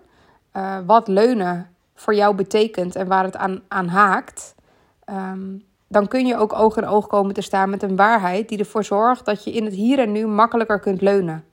uh, 0.56 0.78
wat 0.87 1.08
leunen 1.08 1.75
voor 1.94 2.14
jou 2.14 2.34
betekent 2.34 2.97
en 2.97 3.06
waar 3.06 3.25
het 3.25 3.37
aan, 3.37 3.62
aan 3.68 3.88
haakt, 3.88 4.54
um, 5.11 5.64
dan 5.88 6.09
kun 6.09 6.26
je 6.26 6.37
ook 6.37 6.52
oog 6.52 6.76
in 6.76 6.87
oog 6.87 7.07
komen 7.07 7.35
te 7.35 7.40
staan 7.40 7.71
met 7.71 7.83
een 7.83 7.97
waarheid 7.97 8.49
die 8.49 8.59
ervoor 8.59 8.85
zorgt 8.85 9.25
dat 9.25 9.45
je 9.45 9.52
in 9.52 9.64
het 9.64 9.75
hier 9.75 9.99
en 9.99 10.12
nu 10.12 10.26
makkelijker 10.26 10.80
kunt 10.80 11.00
leunen. 11.00 11.45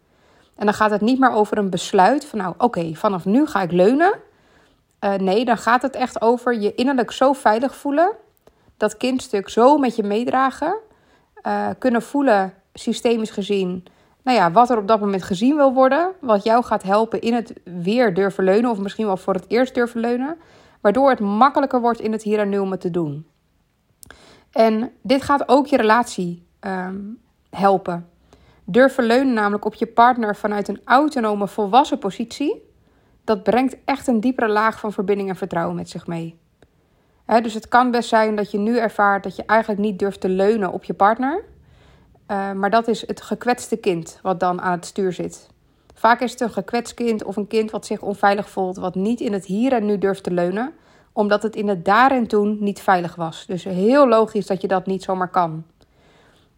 En 0.55 0.65
dan 0.65 0.73
gaat 0.73 0.91
het 0.91 1.01
niet 1.01 1.19
meer 1.19 1.31
over 1.31 1.57
een 1.57 1.69
besluit 1.69 2.25
van 2.25 2.39
nou 2.39 2.53
oké, 2.57 2.93
vanaf 2.93 3.25
nu 3.25 3.45
ga 3.45 3.61
ik 3.61 3.71
leunen. 3.71 4.13
Uh, 5.01 5.13
nee, 5.13 5.45
dan 5.45 5.57
gaat 5.57 5.81
het 5.81 5.95
echt 5.95 6.21
over 6.21 6.59
je 6.59 6.75
innerlijk 6.75 7.11
zo 7.11 7.33
veilig 7.33 7.75
voelen, 7.75 8.11
dat 8.77 8.97
kindstuk 8.97 9.49
zo 9.49 9.77
met 9.77 9.95
je 9.95 10.03
meedragen, 10.03 10.77
uh, 11.47 11.67
kunnen 11.79 12.01
voelen, 12.01 12.53
systemisch 12.73 13.29
gezien, 13.29 13.85
nou 14.25 14.37
ja, 14.37 14.51
wat 14.51 14.69
er 14.69 14.77
op 14.77 14.87
dat 14.87 14.99
moment 14.99 15.23
gezien 15.23 15.55
wil 15.55 15.73
worden, 15.73 16.11
wat 16.19 16.43
jou 16.43 16.63
gaat 16.63 16.83
helpen 16.83 17.21
in 17.21 17.33
het 17.33 17.53
weer 17.63 18.13
durven 18.13 18.43
leunen 18.43 18.71
of 18.71 18.79
misschien 18.79 19.05
wel 19.05 19.17
voor 19.17 19.33
het 19.33 19.45
eerst 19.47 19.73
durven 19.73 19.99
leunen, 19.99 20.37
waardoor 20.81 21.09
het 21.09 21.19
makkelijker 21.19 21.81
wordt 21.81 21.99
in 21.99 22.11
het 22.11 22.23
hier 22.23 22.39
en 22.39 22.49
nu 22.49 22.57
om 22.57 22.71
het 22.71 22.81
te 22.81 22.91
doen. 22.91 23.27
En 24.55 24.91
dit 25.01 25.21
gaat 25.21 25.49
ook 25.49 25.67
je 25.67 25.77
relatie 25.77 26.47
um, 26.61 27.21
helpen. 27.49 28.09
Durven 28.63 29.03
leunen 29.03 29.33
namelijk 29.33 29.65
op 29.65 29.73
je 29.73 29.85
partner 29.85 30.35
vanuit 30.35 30.67
een 30.67 30.81
autonome, 30.85 31.47
volwassen 31.47 31.99
positie. 31.99 32.69
Dat 33.23 33.43
brengt 33.43 33.75
echt 33.85 34.07
een 34.07 34.19
diepere 34.19 34.49
laag 34.49 34.79
van 34.79 34.93
verbinding 34.93 35.29
en 35.29 35.35
vertrouwen 35.35 35.75
met 35.75 35.89
zich 35.89 36.07
mee. 36.07 36.37
dus 37.25 37.53
het 37.53 37.67
kan 37.67 37.91
best 37.91 38.09
zijn 38.09 38.35
dat 38.35 38.51
je 38.51 38.57
nu 38.57 38.77
ervaart 38.77 39.23
dat 39.23 39.35
je 39.35 39.45
eigenlijk 39.45 39.81
niet 39.81 39.99
durft 39.99 40.21
te 40.21 40.29
leunen 40.29 40.71
op 40.71 40.83
je 40.83 40.93
partner. 40.93 41.43
Uh, 42.31 42.51
maar 42.51 42.69
dat 42.69 42.87
is 42.87 43.07
het 43.07 43.21
gekwetste 43.21 43.77
kind 43.77 44.19
wat 44.21 44.39
dan 44.39 44.61
aan 44.61 44.71
het 44.71 44.85
stuur 44.85 45.13
zit. 45.13 45.49
Vaak 45.93 46.21
is 46.21 46.31
het 46.31 46.41
een 46.41 46.51
gekwetst 46.51 46.93
kind 46.93 47.23
of 47.23 47.35
een 47.35 47.47
kind 47.47 47.71
wat 47.71 47.85
zich 47.85 48.01
onveilig 48.01 48.49
voelt, 48.49 48.77
wat 48.77 48.95
niet 48.95 49.19
in 49.19 49.33
het 49.33 49.45
hier 49.45 49.73
en 49.73 49.85
nu 49.85 49.97
durft 49.97 50.23
te 50.23 50.31
leunen, 50.31 50.73
omdat 51.15 51.43
het 51.43 51.55
in 51.55 51.67
het 51.67 51.85
daar 51.85 52.11
en 52.11 52.27
toen 52.27 52.57
niet 52.59 52.81
veilig 52.81 53.15
was. 53.15 53.45
Dus 53.45 53.63
heel 53.63 54.07
logisch 54.07 54.45
dat 54.45 54.61
je 54.61 54.67
dat 54.67 54.85
niet 54.85 55.03
zomaar 55.03 55.29
kan. 55.29 55.63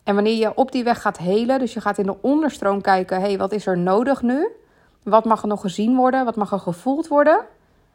En 0.03 0.15
wanneer 0.15 0.37
je 0.37 0.55
op 0.55 0.71
die 0.71 0.83
weg 0.83 1.01
gaat 1.01 1.17
helen, 1.17 1.59
dus 1.59 1.73
je 1.73 1.81
gaat 1.81 1.97
in 1.97 2.05
de 2.05 2.21
onderstroom 2.21 2.81
kijken, 2.81 3.19
hé, 3.19 3.27
hey, 3.27 3.37
wat 3.37 3.51
is 3.51 3.65
er 3.65 3.77
nodig 3.77 4.21
nu? 4.21 4.47
Wat 5.03 5.25
mag 5.25 5.41
er 5.41 5.47
nog 5.47 5.61
gezien 5.61 5.95
worden? 5.95 6.25
Wat 6.25 6.35
mag 6.35 6.51
er 6.51 6.59
gevoeld 6.59 7.07
worden? 7.07 7.45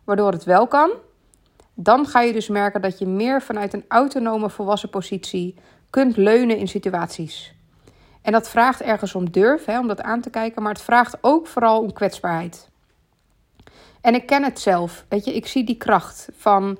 Waardoor 0.04 0.32
het 0.32 0.44
wel 0.44 0.66
kan. 0.66 0.90
Dan 1.74 2.06
ga 2.06 2.20
je 2.20 2.32
dus 2.32 2.48
merken 2.48 2.80
dat 2.80 2.98
je 2.98 3.06
meer 3.06 3.42
vanuit 3.42 3.72
een 3.72 3.84
autonome 3.88 4.50
volwassen 4.50 4.90
positie 4.90 5.54
kunt 5.90 6.16
leunen 6.16 6.56
in 6.56 6.68
situaties. 6.68 7.54
En 8.22 8.32
dat 8.32 8.48
vraagt 8.48 8.80
ergens 8.80 9.14
om 9.14 9.30
durf, 9.30 9.64
hè, 9.64 9.78
om 9.78 9.88
dat 9.88 10.02
aan 10.02 10.20
te 10.20 10.30
kijken, 10.30 10.62
maar 10.62 10.72
het 10.72 10.82
vraagt 10.82 11.16
ook 11.20 11.46
vooral 11.46 11.80
om 11.80 11.92
kwetsbaarheid. 11.92 12.70
En 14.02 14.14
ik 14.14 14.26
ken 14.26 14.44
het 14.44 14.60
zelf. 14.60 15.04
Weet 15.08 15.24
je, 15.24 15.34
ik 15.34 15.46
zie 15.46 15.64
die 15.64 15.76
kracht 15.76 16.28
van 16.36 16.78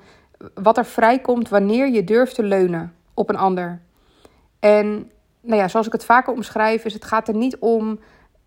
wat 0.55 0.79
er 0.79 0.85
vrijkomt 0.85 1.49
wanneer 1.49 1.89
je 1.89 2.05
durft 2.05 2.35
te 2.35 2.43
leunen 2.43 2.95
op 3.15 3.29
een 3.29 3.37
ander. 3.37 3.81
En 4.61 5.11
nou 5.41 5.61
ja, 5.61 5.69
zoals 5.69 5.87
ik 5.87 5.93
het 5.93 6.05
vaker 6.05 6.33
omschrijf, 6.33 6.85
is 6.85 6.93
het 6.93 7.05
gaat 7.05 7.29
er 7.29 7.35
niet 7.35 7.57
om 7.59 8.01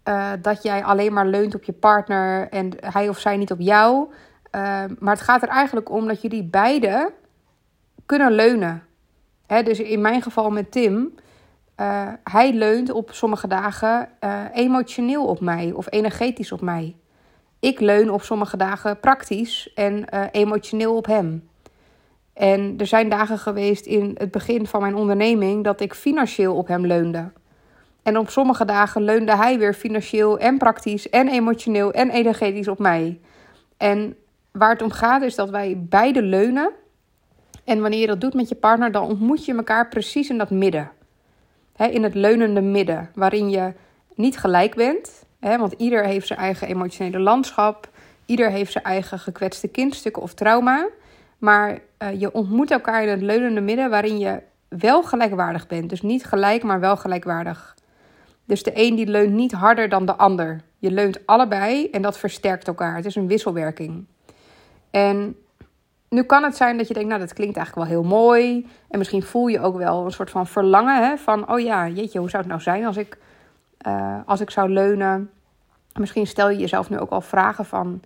uh, 0.07 0.31
dat 0.41 0.63
jij 0.63 0.83
alleen 0.83 1.13
maar 1.13 1.27
leunt 1.27 1.55
op 1.55 1.63
je 1.63 1.73
partner 1.73 2.49
en 2.49 2.71
hij 2.79 3.09
of 3.09 3.19
zij 3.19 3.37
niet 3.37 3.51
op 3.51 3.59
jou. 3.59 4.07
Uh, 4.07 4.83
maar 4.99 5.13
het 5.13 5.21
gaat 5.21 5.41
er 5.41 5.49
eigenlijk 5.49 5.91
om 5.91 6.07
dat 6.07 6.21
jullie 6.21 6.43
beide 6.43 7.13
kunnen 8.05 8.31
leunen. 8.31 8.83
Hè, 9.47 9.63
dus 9.63 9.79
in 9.79 10.01
mijn 10.01 10.21
geval 10.21 10.49
met 10.49 10.71
Tim, 10.71 11.13
uh, 11.81 12.07
hij 12.23 12.53
leunt 12.53 12.91
op 12.91 13.09
sommige 13.13 13.47
dagen 13.47 14.09
emotioneel 14.53 15.25
op 15.25 15.39
mij 15.39 15.71
of 15.71 15.87
energetisch 15.89 16.51
op 16.51 16.61
mij. 16.61 16.95
Ik 17.65 17.79
leun 17.79 18.11
op 18.11 18.21
sommige 18.21 18.57
dagen 18.57 18.99
praktisch 18.99 19.71
en 19.75 20.05
emotioneel 20.31 20.95
op 20.95 21.05
hem. 21.05 21.49
En 22.33 22.75
er 22.77 22.87
zijn 22.87 23.09
dagen 23.09 23.37
geweest 23.37 23.85
in 23.85 24.15
het 24.17 24.31
begin 24.31 24.67
van 24.67 24.81
mijn 24.81 24.95
onderneming 24.95 25.63
dat 25.63 25.81
ik 25.81 25.93
financieel 25.93 26.55
op 26.55 26.67
hem 26.67 26.85
leunde. 26.85 27.31
En 28.03 28.17
op 28.17 28.29
sommige 28.29 28.65
dagen 28.65 29.01
leunde 29.01 29.35
hij 29.35 29.57
weer 29.57 29.73
financieel 29.73 30.39
en 30.39 30.57
praktisch 30.57 31.09
en 31.09 31.27
emotioneel 31.27 31.91
en 31.91 32.09
energetisch 32.09 32.67
op 32.67 32.79
mij. 32.79 33.19
En 33.77 34.17
waar 34.51 34.71
het 34.71 34.81
om 34.81 34.91
gaat 34.91 35.21
is 35.21 35.35
dat 35.35 35.49
wij 35.49 35.77
beide 35.79 36.21
leunen. 36.21 36.71
En 37.63 37.81
wanneer 37.81 37.99
je 37.99 38.07
dat 38.07 38.21
doet 38.21 38.33
met 38.33 38.49
je 38.49 38.55
partner, 38.55 38.91
dan 38.91 39.07
ontmoet 39.07 39.45
je 39.45 39.55
elkaar 39.55 39.87
precies 39.87 40.29
in 40.29 40.37
dat 40.37 40.49
midden. 40.49 40.91
in 41.77 42.03
het 42.03 42.15
leunende 42.15 42.61
midden, 42.61 43.09
waarin 43.15 43.49
je 43.49 43.73
niet 44.15 44.37
gelijk 44.37 44.75
bent. 44.75 45.24
Want 45.53 45.73
ieder 45.77 46.05
heeft 46.05 46.27
zijn 46.27 46.39
eigen 46.39 46.67
emotionele 46.67 47.19
landschap. 47.19 47.89
Ieder 48.25 48.49
heeft 48.49 48.71
zijn 48.71 48.83
eigen 48.83 49.19
gekwetste 49.19 49.67
kindstukken 49.67 50.21
of 50.21 50.33
trauma. 50.33 50.87
Maar 51.37 51.79
uh, 51.99 52.19
je 52.19 52.33
ontmoet 52.33 52.71
elkaar 52.71 53.03
in 53.03 53.09
het 53.09 53.21
leunende 53.21 53.61
midden 53.61 53.89
waarin 53.89 54.19
je 54.19 54.41
wel 54.67 55.03
gelijkwaardig 55.03 55.67
bent. 55.67 55.89
Dus 55.89 56.01
niet 56.01 56.25
gelijk, 56.25 56.63
maar 56.63 56.79
wel 56.79 56.97
gelijkwaardig. 56.97 57.75
Dus 58.45 58.63
de 58.63 58.71
een 58.73 58.95
die 58.95 59.07
leunt 59.07 59.33
niet 59.33 59.51
harder 59.51 59.89
dan 59.89 60.05
de 60.05 60.15
ander. 60.15 60.61
Je 60.79 60.91
leunt 60.91 61.25
allebei 61.25 61.89
en 61.89 62.01
dat 62.01 62.17
versterkt 62.17 62.67
elkaar. 62.67 62.95
Het 62.95 63.05
is 63.05 63.15
een 63.15 63.27
wisselwerking. 63.27 64.05
En 64.91 65.35
nu 66.09 66.23
kan 66.23 66.43
het 66.43 66.55
zijn 66.55 66.77
dat 66.77 66.87
je 66.87 66.93
denkt, 66.93 67.09
nou 67.09 67.21
dat 67.21 67.33
klinkt 67.33 67.57
eigenlijk 67.57 67.87
wel 67.87 67.97
heel 67.97 68.09
mooi. 68.09 68.67
En 68.89 68.97
misschien 68.97 69.23
voel 69.23 69.47
je 69.47 69.59
ook 69.59 69.77
wel 69.77 70.05
een 70.05 70.11
soort 70.11 70.29
van 70.29 70.47
verlangen 70.47 71.09
hè, 71.09 71.17
van, 71.17 71.51
oh 71.51 71.59
ja, 71.59 71.87
jeetje, 71.87 72.19
hoe 72.19 72.29
zou 72.29 72.41
het 72.41 72.51
nou 72.51 72.63
zijn 72.63 72.85
als 72.85 72.97
ik, 72.97 73.17
uh, 73.87 74.19
als 74.25 74.41
ik 74.41 74.49
zou 74.49 74.69
leunen? 74.69 75.29
Misschien 75.93 76.27
stel 76.27 76.49
je 76.49 76.57
jezelf 76.57 76.89
nu 76.89 76.99
ook 76.99 77.09
al 77.09 77.21
vragen 77.21 77.65
van, 77.65 78.01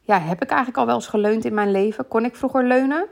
ja, 0.00 0.18
heb 0.18 0.42
ik 0.42 0.48
eigenlijk 0.48 0.78
al 0.78 0.86
wel 0.86 0.94
eens 0.94 1.06
geleund 1.06 1.44
in 1.44 1.54
mijn 1.54 1.70
leven? 1.70 2.08
Kon 2.08 2.24
ik 2.24 2.36
vroeger 2.36 2.66
leunen? 2.66 3.06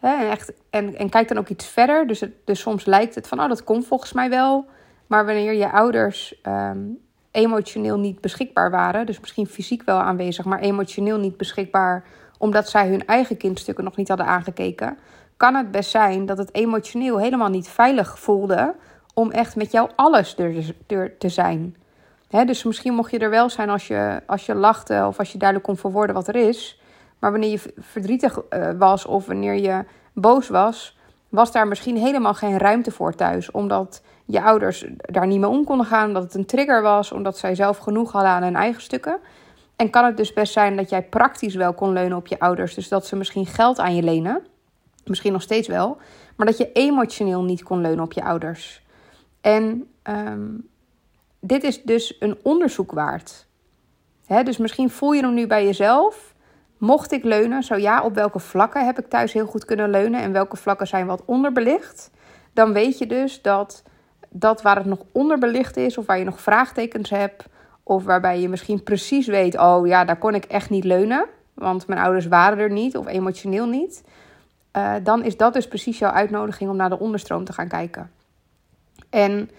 en, 0.00 0.30
echt, 0.30 0.52
en, 0.70 0.96
en 0.96 1.08
kijk 1.08 1.28
dan 1.28 1.38
ook 1.38 1.48
iets 1.48 1.66
verder. 1.66 2.06
Dus, 2.06 2.24
dus 2.44 2.60
soms 2.60 2.84
lijkt 2.84 3.14
het 3.14 3.28
van, 3.28 3.40
oh, 3.40 3.48
dat 3.48 3.64
komt 3.64 3.86
volgens 3.86 4.12
mij 4.12 4.30
wel. 4.30 4.66
Maar 5.06 5.26
wanneer 5.26 5.52
je 5.52 5.70
ouders 5.70 6.40
um, 6.42 6.98
emotioneel 7.30 7.98
niet 7.98 8.20
beschikbaar 8.20 8.70
waren, 8.70 9.06
dus 9.06 9.20
misschien 9.20 9.46
fysiek 9.46 9.82
wel 9.82 9.98
aanwezig, 9.98 10.44
maar 10.44 10.58
emotioneel 10.58 11.18
niet 11.18 11.36
beschikbaar, 11.36 12.04
omdat 12.38 12.68
zij 12.68 12.88
hun 12.88 13.06
eigen 13.06 13.36
kindstukken 13.36 13.84
nog 13.84 13.96
niet 13.96 14.08
hadden 14.08 14.26
aangekeken, 14.26 14.98
kan 15.36 15.54
het 15.54 15.70
best 15.70 15.90
zijn 15.90 16.26
dat 16.26 16.38
het 16.38 16.54
emotioneel 16.54 17.18
helemaal 17.18 17.48
niet 17.48 17.68
veilig 17.68 18.18
voelde 18.18 18.74
om 19.18 19.30
echt 19.30 19.56
met 19.56 19.72
jou 19.72 19.90
alles 19.94 20.36
er, 20.86 21.18
te 21.18 21.28
zijn 21.28 21.76
dus 22.44 22.64
misschien 22.64 22.94
mocht 22.94 23.10
je 23.10 23.18
er 23.18 23.30
wel 23.30 23.50
zijn 23.50 23.70
als 23.70 23.86
je, 23.86 24.22
als 24.26 24.46
je 24.46 24.54
lachte 24.54 25.04
of 25.06 25.18
als 25.18 25.32
je 25.32 25.38
duidelijk 25.38 25.68
kon 25.68 25.78
verwoorden 25.78 26.14
wat 26.14 26.28
er 26.28 26.36
is. 26.36 26.80
Maar 27.18 27.30
wanneer 27.30 27.50
je 27.50 27.74
verdrietig 27.78 28.42
uh, 28.50 28.70
was 28.78 29.06
of 29.06 29.26
wanneer 29.26 29.54
je 29.54 29.84
boos 30.12 30.48
was, 30.48 30.98
was 31.28 31.52
daar 31.52 31.68
misschien 31.68 31.96
helemaal 31.96 32.34
geen 32.34 32.58
ruimte 32.58 32.90
voor 32.90 33.14
thuis. 33.14 33.50
Omdat 33.50 34.02
je 34.24 34.42
ouders 34.42 34.86
daar 34.96 35.26
niet 35.26 35.40
mee 35.40 35.50
om 35.50 35.64
konden 35.64 35.86
gaan, 35.86 36.06
omdat 36.06 36.22
het 36.22 36.34
een 36.34 36.46
trigger 36.46 36.82
was, 36.82 37.12
omdat 37.12 37.38
zij 37.38 37.54
zelf 37.54 37.78
genoeg 37.78 38.12
hadden 38.12 38.30
aan 38.30 38.42
hun 38.42 38.56
eigen 38.56 38.82
stukken. 38.82 39.18
En 39.76 39.90
kan 39.90 40.04
het 40.04 40.16
dus 40.16 40.32
best 40.32 40.52
zijn 40.52 40.76
dat 40.76 40.90
jij 40.90 41.02
praktisch 41.02 41.54
wel 41.54 41.72
kon 41.72 41.92
leunen 41.92 42.16
op 42.16 42.26
je 42.26 42.40
ouders. 42.40 42.74
Dus 42.74 42.88
dat 42.88 43.06
ze 43.06 43.16
misschien 43.16 43.46
geld 43.46 43.78
aan 43.78 43.94
je 43.94 44.02
lenen. 44.02 44.42
Misschien 45.04 45.32
nog 45.32 45.42
steeds 45.42 45.68
wel. 45.68 45.96
Maar 46.36 46.46
dat 46.46 46.58
je 46.58 46.72
emotioneel 46.72 47.42
niet 47.42 47.62
kon 47.62 47.80
leunen 47.80 48.04
op 48.04 48.12
je 48.12 48.24
ouders. 48.24 48.85
En 49.46 49.88
um, 50.02 50.68
dit 51.40 51.62
is 51.64 51.82
dus 51.82 52.16
een 52.20 52.38
onderzoek 52.42 52.92
waard. 52.92 53.46
dus 54.26 54.56
misschien 54.56 54.90
voel 54.90 55.12
je 55.12 55.22
hem 55.22 55.34
nu 55.34 55.46
bij 55.46 55.64
jezelf. 55.64 56.34
Mocht 56.78 57.12
ik 57.12 57.24
leunen, 57.24 57.62
zo 57.62 57.76
ja, 57.76 58.02
op 58.02 58.14
welke 58.14 58.38
vlakken 58.38 58.84
heb 58.84 58.98
ik 58.98 59.08
thuis 59.08 59.32
heel 59.32 59.46
goed 59.46 59.64
kunnen 59.64 59.90
leunen 59.90 60.20
en 60.20 60.32
welke 60.32 60.56
vlakken 60.56 60.86
zijn 60.86 61.06
wat 61.06 61.22
onderbelicht? 61.24 62.10
Dan 62.52 62.72
weet 62.72 62.98
je 62.98 63.06
dus 63.06 63.42
dat 63.42 63.82
dat 64.28 64.62
waar 64.62 64.76
het 64.76 64.86
nog 64.86 64.98
onderbelicht 65.12 65.76
is 65.76 65.98
of 65.98 66.06
waar 66.06 66.18
je 66.18 66.24
nog 66.24 66.40
vraagtekens 66.40 67.10
hebt 67.10 67.44
of 67.82 68.04
waarbij 68.04 68.40
je 68.40 68.48
misschien 68.48 68.82
precies 68.82 69.26
weet, 69.26 69.58
oh 69.58 69.86
ja, 69.86 70.04
daar 70.04 70.18
kon 70.18 70.34
ik 70.34 70.44
echt 70.44 70.70
niet 70.70 70.84
leunen, 70.84 71.26
want 71.54 71.86
mijn 71.86 72.00
ouders 72.00 72.26
waren 72.26 72.58
er 72.58 72.70
niet 72.70 72.96
of 72.96 73.06
emotioneel 73.06 73.66
niet. 73.66 74.04
Uh, 74.76 74.94
dan 75.02 75.24
is 75.24 75.36
dat 75.36 75.52
dus 75.52 75.68
precies 75.68 75.98
jouw 75.98 76.10
uitnodiging 76.10 76.70
om 76.70 76.76
naar 76.76 76.90
de 76.90 76.98
onderstroom 76.98 77.44
te 77.44 77.52
gaan 77.52 77.68
kijken. 77.68 78.10
En 79.10 79.50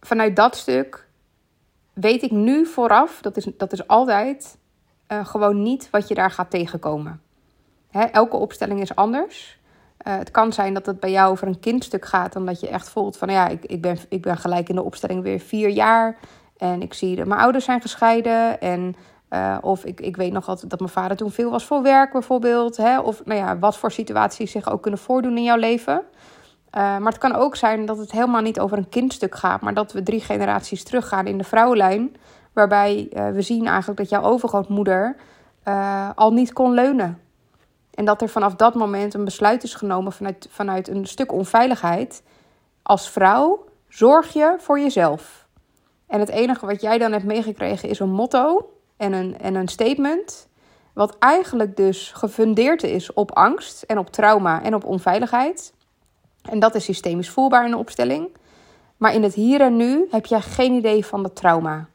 vanuit 0.00 0.36
dat 0.36 0.56
stuk 0.56 1.06
weet 1.92 2.22
ik 2.22 2.30
nu 2.30 2.66
vooraf, 2.66 3.20
dat 3.20 3.36
is, 3.36 3.48
dat 3.56 3.72
is 3.72 3.86
altijd 3.86 4.58
uh, 5.08 5.26
gewoon 5.26 5.62
niet 5.62 5.90
wat 5.90 6.08
je 6.08 6.14
daar 6.14 6.30
gaat 6.30 6.50
tegenkomen. 6.50 7.22
Hè, 7.90 8.02
elke 8.02 8.36
opstelling 8.36 8.80
is 8.80 8.94
anders. 8.94 9.58
Uh, 10.06 10.16
het 10.16 10.30
kan 10.30 10.52
zijn 10.52 10.74
dat 10.74 10.86
het 10.86 11.00
bij 11.00 11.10
jou 11.10 11.30
over 11.30 11.46
een 11.46 11.60
kindstuk 11.60 12.04
gaat, 12.04 12.32
dan 12.32 12.46
dat 12.46 12.60
je 12.60 12.68
echt 12.68 12.88
voelt 12.88 13.16
van 13.16 13.28
ja, 13.28 13.48
ik, 13.48 13.64
ik, 13.64 13.80
ben, 13.80 13.98
ik 14.08 14.22
ben 14.22 14.36
gelijk 14.36 14.68
in 14.68 14.74
de 14.74 14.82
opstelling 14.82 15.22
weer 15.22 15.40
vier 15.40 15.68
jaar. 15.68 16.16
En 16.56 16.82
ik 16.82 16.94
zie 16.94 17.16
dat 17.16 17.26
mijn 17.26 17.40
ouders 17.40 17.64
zijn 17.64 17.80
gescheiden. 17.80 18.60
En, 18.60 18.96
uh, 19.30 19.58
of 19.60 19.84
ik, 19.84 20.00
ik 20.00 20.16
weet 20.16 20.32
nog 20.32 20.48
altijd 20.48 20.70
dat 20.70 20.78
mijn 20.78 20.92
vader 20.92 21.16
toen 21.16 21.30
veel 21.30 21.50
was 21.50 21.64
voor 21.64 21.82
werk 21.82 22.12
bijvoorbeeld. 22.12 22.76
Hè, 22.76 23.00
of 23.00 23.24
nou 23.24 23.40
ja, 23.40 23.58
wat 23.58 23.76
voor 23.76 23.92
situaties 23.92 24.50
zich 24.50 24.70
ook 24.70 24.82
kunnen 24.82 25.00
voordoen 25.00 25.36
in 25.36 25.42
jouw 25.42 25.56
leven. 25.56 26.02
Uh, 26.76 26.82
maar 26.82 27.12
het 27.12 27.18
kan 27.18 27.34
ook 27.34 27.56
zijn 27.56 27.86
dat 27.86 27.98
het 27.98 28.12
helemaal 28.12 28.40
niet 28.40 28.60
over 28.60 28.78
een 28.78 28.88
kindstuk 28.88 29.34
gaat, 29.34 29.60
maar 29.60 29.74
dat 29.74 29.92
we 29.92 30.02
drie 30.02 30.20
generaties 30.20 30.84
teruggaan 30.84 31.26
in 31.26 31.38
de 31.38 31.44
vrouwenlijn. 31.44 32.16
Waarbij 32.52 33.08
uh, 33.12 33.30
we 33.30 33.42
zien 33.42 33.66
eigenlijk 33.66 33.98
dat 33.98 34.08
jouw 34.08 34.22
overgrootmoeder 34.22 35.16
uh, 35.68 36.10
al 36.14 36.32
niet 36.32 36.52
kon 36.52 36.72
leunen. 36.72 37.20
En 37.94 38.04
dat 38.04 38.22
er 38.22 38.28
vanaf 38.28 38.54
dat 38.54 38.74
moment 38.74 39.14
een 39.14 39.24
besluit 39.24 39.62
is 39.62 39.74
genomen 39.74 40.12
vanuit, 40.12 40.48
vanuit 40.50 40.88
een 40.88 41.06
stuk 41.06 41.32
onveiligheid. 41.32 42.22
Als 42.82 43.10
vrouw 43.10 43.64
zorg 43.88 44.32
je 44.32 44.54
voor 44.58 44.80
jezelf. 44.80 45.46
En 46.06 46.20
het 46.20 46.28
enige 46.28 46.66
wat 46.66 46.80
jij 46.80 46.98
dan 46.98 47.12
hebt 47.12 47.24
meegekregen 47.24 47.88
is 47.88 47.98
een 47.98 48.12
motto 48.12 48.72
en 48.96 49.12
een, 49.12 49.38
en 49.38 49.54
een 49.54 49.68
statement. 49.68 50.48
Wat 50.92 51.16
eigenlijk 51.18 51.76
dus 51.76 52.12
gefundeerd 52.12 52.82
is 52.82 53.12
op 53.12 53.32
angst 53.32 53.82
en 53.82 53.98
op 53.98 54.10
trauma 54.10 54.62
en 54.62 54.74
op 54.74 54.84
onveiligheid. 54.84 55.74
En 56.48 56.58
dat 56.58 56.74
is 56.74 56.84
systemisch 56.84 57.30
voelbaar 57.30 57.64
in 57.64 57.70
de 57.70 57.76
opstelling. 57.76 58.28
Maar 58.96 59.14
in 59.14 59.22
het 59.22 59.34
hier 59.34 59.60
en 59.60 59.76
nu 59.76 60.06
heb 60.10 60.26
jij 60.26 60.40
geen 60.40 60.72
idee 60.72 61.06
van 61.06 61.22
de 61.22 61.32
trauma. 61.32 61.88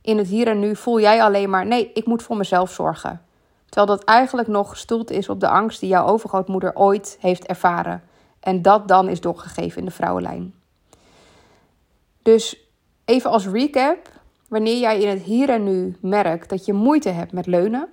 In 0.00 0.18
het 0.18 0.26
hier 0.26 0.48
en 0.48 0.58
nu 0.58 0.76
voel 0.76 1.00
jij 1.00 1.22
alleen 1.22 1.50
maar: 1.50 1.66
nee, 1.66 1.90
ik 1.94 2.06
moet 2.06 2.22
voor 2.22 2.36
mezelf 2.36 2.70
zorgen. 2.70 3.22
Terwijl 3.66 3.96
dat 3.96 4.04
eigenlijk 4.04 4.48
nog 4.48 4.70
gestoeld 4.70 5.10
is 5.10 5.28
op 5.28 5.40
de 5.40 5.48
angst 5.48 5.80
die 5.80 5.88
jouw 5.88 6.06
overgrootmoeder 6.06 6.74
ooit 6.74 7.16
heeft 7.20 7.46
ervaren. 7.46 8.02
En 8.40 8.62
dat 8.62 8.88
dan 8.88 9.08
is 9.08 9.20
doorgegeven 9.20 9.78
in 9.78 9.84
de 9.84 9.90
vrouwenlijn. 9.90 10.54
Dus 12.22 12.56
even 13.04 13.30
als 13.30 13.46
recap: 13.46 14.10
wanneer 14.48 14.78
jij 14.78 15.00
in 15.00 15.08
het 15.08 15.22
hier 15.22 15.50
en 15.50 15.64
nu 15.64 15.96
merkt 16.00 16.48
dat 16.48 16.64
je 16.64 16.72
moeite 16.72 17.08
hebt 17.08 17.32
met 17.32 17.46
leunen, 17.46 17.88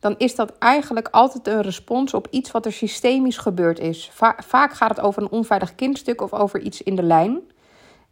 dan 0.00 0.14
is 0.18 0.34
dat 0.34 0.58
eigenlijk 0.58 1.08
altijd 1.10 1.46
een 1.46 1.62
respons 1.62 2.14
op 2.14 2.26
iets 2.30 2.50
wat 2.50 2.66
er 2.66 2.72
systemisch 2.72 3.38
gebeurd 3.38 3.78
is. 3.78 4.10
vaak 4.38 4.72
gaat 4.72 4.90
het 4.90 5.00
over 5.00 5.22
een 5.22 5.30
onveilig 5.30 5.74
kindstuk 5.74 6.20
of 6.20 6.32
over 6.32 6.60
iets 6.60 6.82
in 6.82 6.96
de 6.96 7.02
lijn. 7.02 7.40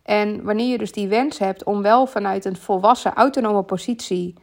En 0.02 0.42
wanneer 0.42 0.70
je 0.70 0.78
dus 0.78 0.92
die 0.92 1.08
wens 1.08 1.38
hebt 1.38 1.64
om 1.64 1.82
wel 1.82 2.06
vanuit 2.06 2.44
een 2.44 2.56
volwassen, 2.56 3.14
autonome 3.14 3.62
positie 3.62 4.34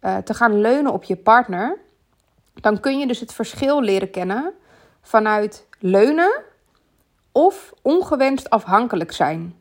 uh, 0.00 0.16
te 0.16 0.34
gaan 0.34 0.60
leunen 0.60 0.92
op 0.92 1.04
je 1.04 1.16
partner, 1.16 1.78
dan 2.54 2.80
kun 2.80 2.98
je 2.98 3.06
dus 3.06 3.20
het 3.20 3.32
verschil 3.32 3.82
leren 3.82 4.10
kennen 4.10 4.52
vanuit 5.02 5.66
leunen 5.78 6.42
of 7.32 7.72
ongewenst 7.82 8.50
afhankelijk 8.50 9.12
zijn. 9.12 9.54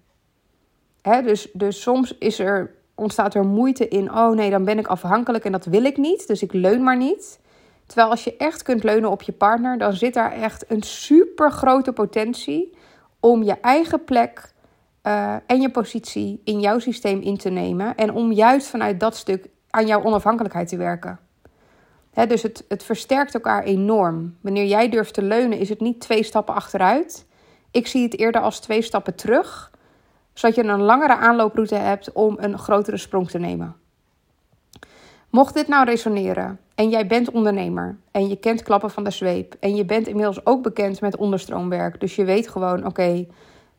Dus, 1.02 1.50
dus 1.54 1.82
soms 1.82 2.18
is 2.18 2.40
er 2.40 2.75
ontstaat 2.96 3.36
er 3.36 3.46
moeite 3.46 3.88
in. 3.88 4.12
Oh 4.12 4.36
nee, 4.36 4.50
dan 4.50 4.66
ben 4.66 4.80
ik 4.80 4.88
afhankelijk 4.88 5.46
en 5.46 5.52
dat 5.52 5.66
wil 5.66 5.84
ik 5.84 5.98
niet. 5.98 6.28
Dus 6.28 6.44
ik 6.44 6.54
leun 6.54 6.84
maar 6.84 6.98
niet. 6.98 7.40
Terwijl 7.86 8.10
als 8.10 8.24
je 8.24 8.38
echt 8.38 8.64
kunt 8.64 8.84
leunen 8.84 9.12
op 9.12 9.22
je 9.22 9.32
partner, 9.32 9.78
dan 9.78 9.94
zit 9.94 10.14
daar 10.14 10.32
echt 10.32 10.72
een 10.72 10.84
super 10.84 11.52
grote 11.52 11.94
potentie 11.94 12.78
om 13.20 13.44
je 13.44 13.60
eigen 13.60 14.04
plek 14.04 14.54
uh, 15.04 15.36
en 15.46 15.62
je 15.62 15.72
positie 15.72 16.42
in 16.44 16.60
jouw 16.60 16.80
systeem 16.80 17.22
in 17.22 17.38
te 17.38 17.50
nemen. 17.50 17.96
En 17.96 18.14
om 18.14 18.32
juist 18.32 18.68
vanuit 18.68 19.00
dat 19.00 19.16
stuk 19.16 19.48
aan 19.70 19.88
jouw 19.88 20.04
onafhankelijkheid 20.04 20.68
te 20.68 20.78
werken. 20.78 21.20
dus 22.28 22.42
het, 22.42 22.66
het 22.68 22.84
versterkt 22.84 23.34
elkaar 23.34 23.64
enorm. 23.64 24.38
Wanneer 24.42 24.66
jij 24.66 24.90
durft 24.90 25.14
te 25.14 25.22
leunen, 25.22 25.58
is 25.58 25.70
het 25.70 25.80
niet 25.80 26.00
twee 26.00 26.24
stappen 26.24 26.56
achteruit. 26.56 27.26
Ik 27.72 27.88
zie 27.88 28.04
het 28.04 28.20
eerder 28.20 28.42
als 28.42 28.60
twee 28.60 28.82
stappen 28.82 29.16
terug, 29.16 29.72
zodat 30.36 30.56
je 30.56 30.64
een 30.64 30.82
langere 30.82 31.16
aanlooproute 31.16 31.76
hebt 31.76 32.12
om 32.12 32.36
een 32.40 32.58
grotere 32.58 32.98
sprong 32.98 33.30
te 33.30 33.40
nemen. 33.40 33.76
Mocht 35.30 35.54
dit 35.54 35.68
nou 35.68 35.86
resoneren 35.86 36.60
en 36.76 36.90
jij 36.90 37.08
bent 37.08 37.32
ondernemer 37.32 37.98
en 38.12 38.28
je 38.28 38.36
kent 38.36 38.64
klappen 38.64 38.92
van 38.92 39.04
de 39.04 39.12
zweep 39.12 39.56
en 39.60 39.76
je 39.76 39.86
bent 39.86 40.08
inmiddels 40.08 40.46
ook 40.46 40.64
bekend 40.64 41.02
met 41.02 41.16
onderstroomwerk, 41.16 42.00
dus 42.00 42.16
je 42.16 42.24
weet 42.24 42.48
gewoon, 42.48 42.86
oké, 42.86 43.26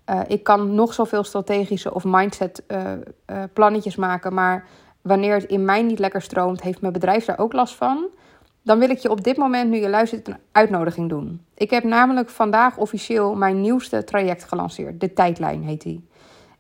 eh, 0.05 0.21
ik 0.27 0.43
kan 0.43 0.75
nog 0.75 0.95
zoveel 0.95 1.25
strategische 1.25 1.95
of 1.95 2.05
mindset 2.05 2.63
uh, 2.69 2.93
uh, 3.27 3.43
plannetjes 3.53 3.97
maken, 3.97 4.35
maar 4.35 4.65
wanneer 5.03 5.35
het 5.35 5.45
in 5.45 5.65
mij 5.65 5.83
niet 5.83 5.99
lekker 5.99 6.23
stroomt, 6.23 6.63
heeft 6.63 6.81
mijn 6.81 6.93
bedrijf 6.93 7.25
daar 7.25 7.39
ook 7.39 7.53
last 7.53 7.75
van. 7.75 8.07
Dan 8.63 8.79
wil 8.79 8.91
ik 8.91 8.99
je 8.99 9.11
op 9.11 9.25
dit 9.25 9.37
moment, 9.37 9.71
nu 9.71 9.77
je 9.77 9.89
luistert, 9.89 10.29
een 10.29 10.37
uitnodiging 10.53 11.09
doen. 11.09 11.41
Ik 11.55 11.71
heb 11.71 11.85
namelijk 11.85 12.31
vandaag 12.31 12.77
officieel 12.77 13.35
mijn 13.35 13.61
nieuwste 13.61 14.05
traject 14.05 14.45
gelanceerd. 14.45 15.01
De 15.01 15.13
tijdlijn 15.13 15.63
heet 15.63 15.83
die. 15.83 16.09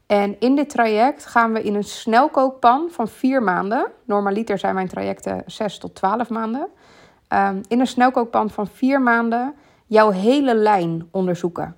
En 0.07 0.41
in 0.41 0.57
dit 0.57 0.71
traject 0.71 1.27
gaan 1.27 1.53
we 1.53 1.63
in 1.63 1.75
een 1.75 1.85
snelkookpan 1.85 2.89
van 2.91 3.09
vier 3.09 3.43
maanden. 3.43 3.91
Normaliter 4.05 4.59
zijn 4.59 4.75
mijn 4.75 4.89
trajecten 4.89 5.43
6 5.47 5.79
tot 5.79 5.95
12 5.95 6.29
maanden. 6.29 6.69
Um, 7.29 7.61
in 7.69 7.81
een 7.81 7.87
snelkookpan 7.87 8.51
van 8.51 8.67
vier 8.67 9.03
maanden 9.03 9.55
jouw 9.87 10.11
hele 10.11 10.55
lijn 10.55 11.09
onderzoeken. 11.11 11.77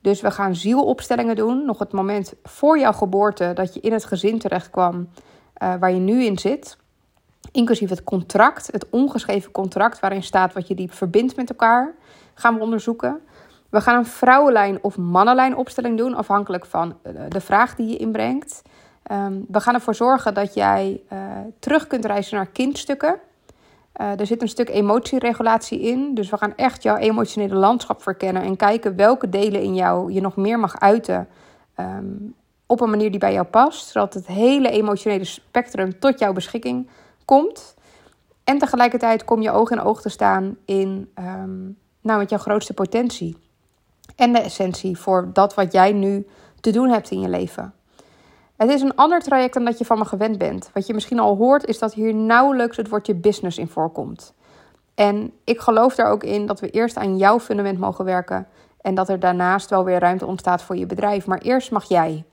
Dus 0.00 0.20
we 0.20 0.30
gaan 0.30 0.54
zielopstellingen 0.54 1.36
doen. 1.36 1.64
Nog 1.64 1.78
het 1.78 1.92
moment 1.92 2.34
voor 2.42 2.78
jouw 2.78 2.92
geboorte 2.92 3.50
dat 3.54 3.74
je 3.74 3.80
in 3.80 3.92
het 3.92 4.04
gezin 4.04 4.38
terecht 4.38 4.70
kwam 4.70 5.08
uh, 5.62 5.74
waar 5.80 5.92
je 5.92 6.00
nu 6.00 6.24
in 6.24 6.38
zit. 6.38 6.76
Inclusief 7.52 7.90
het 7.90 8.04
contract, 8.04 8.66
het 8.72 8.86
ongeschreven 8.90 9.50
contract 9.50 10.00
waarin 10.00 10.22
staat 10.22 10.52
wat 10.52 10.68
je 10.68 10.74
diep 10.74 10.92
verbindt 10.92 11.36
met 11.36 11.50
elkaar, 11.50 11.94
gaan 12.34 12.54
we 12.54 12.60
onderzoeken. 12.60 13.20
We 13.68 13.80
gaan 13.80 13.96
een 13.98 14.06
vrouwenlijn 14.06 14.82
of 14.82 14.96
mannenlijn 14.96 15.56
opstelling 15.56 15.98
doen, 15.98 16.14
afhankelijk 16.14 16.66
van 16.66 16.96
eh, 17.02 17.12
de 17.28 17.40
vraag 17.40 17.74
die 17.74 17.88
je 17.88 17.96
inbrengt. 17.96 18.62
Um, 19.12 19.44
we 19.48 19.60
gaan 19.60 19.74
ervoor 19.74 19.94
zorgen 19.94 20.34
dat 20.34 20.54
jij 20.54 21.00
uh, 21.12 21.18
terug 21.58 21.86
kunt 21.86 22.04
reizen 22.04 22.36
naar 22.36 22.46
kindstukken. 22.46 23.20
Uh, 24.00 24.20
er 24.20 24.26
zit 24.26 24.42
een 24.42 24.48
stuk 24.48 24.68
emotieregulatie 24.68 25.80
in. 25.80 26.14
Dus 26.14 26.30
we 26.30 26.36
gaan 26.36 26.56
echt 26.56 26.82
jouw 26.82 26.96
emotionele 26.96 27.54
landschap 27.54 28.02
verkennen 28.02 28.42
en 28.42 28.56
kijken 28.56 28.96
welke 28.96 29.28
delen 29.28 29.62
in 29.62 29.74
jou 29.74 30.12
je 30.12 30.20
nog 30.20 30.36
meer 30.36 30.58
mag 30.58 30.80
uiten. 30.80 31.28
Um, 31.80 32.34
op 32.66 32.80
een 32.80 32.90
manier 32.90 33.10
die 33.10 33.20
bij 33.20 33.32
jou 33.32 33.46
past, 33.46 33.88
zodat 33.88 34.14
het 34.14 34.26
hele 34.26 34.70
emotionele 34.70 35.24
spectrum 35.24 35.98
tot 35.98 36.18
jouw 36.18 36.32
beschikking 36.32 36.88
komt. 37.24 37.74
En 38.44 38.58
tegelijkertijd 38.58 39.24
kom 39.24 39.42
je 39.42 39.50
oog 39.50 39.70
in 39.70 39.80
oog 39.80 40.00
te 40.00 40.08
staan 40.08 40.56
in, 40.64 41.10
um, 41.18 41.78
nou, 42.00 42.18
met 42.18 42.30
jouw 42.30 42.38
grootste 42.38 42.74
potentie. 42.74 43.47
En 44.16 44.32
de 44.32 44.38
essentie 44.38 44.98
voor 44.98 45.30
dat 45.32 45.54
wat 45.54 45.72
jij 45.72 45.92
nu 45.92 46.26
te 46.60 46.70
doen 46.70 46.88
hebt 46.88 47.10
in 47.10 47.20
je 47.20 47.28
leven. 47.28 47.74
Het 48.56 48.70
is 48.70 48.80
een 48.80 48.94
ander 48.94 49.20
traject 49.20 49.54
dan 49.54 49.64
dat 49.64 49.78
je 49.78 49.84
van 49.84 49.98
me 49.98 50.04
gewend 50.04 50.38
bent. 50.38 50.70
Wat 50.74 50.86
je 50.86 50.94
misschien 50.94 51.18
al 51.18 51.36
hoort, 51.36 51.66
is 51.66 51.78
dat 51.78 51.94
hier 51.94 52.14
nauwelijks 52.14 52.76
het 52.76 52.88
woordje 52.88 53.14
business 53.14 53.58
in 53.58 53.68
voorkomt. 53.68 54.34
En 54.94 55.32
ik 55.44 55.60
geloof 55.60 55.94
daar 55.94 56.10
ook 56.10 56.24
in 56.24 56.46
dat 56.46 56.60
we 56.60 56.70
eerst 56.70 56.96
aan 56.96 57.16
jouw 57.16 57.40
fundament 57.40 57.78
mogen 57.78 58.04
werken. 58.04 58.46
En 58.80 58.94
dat 58.94 59.08
er 59.08 59.20
daarnaast 59.20 59.70
wel 59.70 59.84
weer 59.84 59.98
ruimte 59.98 60.26
ontstaat 60.26 60.62
voor 60.62 60.76
je 60.76 60.86
bedrijf. 60.86 61.26
Maar 61.26 61.38
eerst 61.38 61.70
mag 61.70 61.88
jij. 61.88 62.24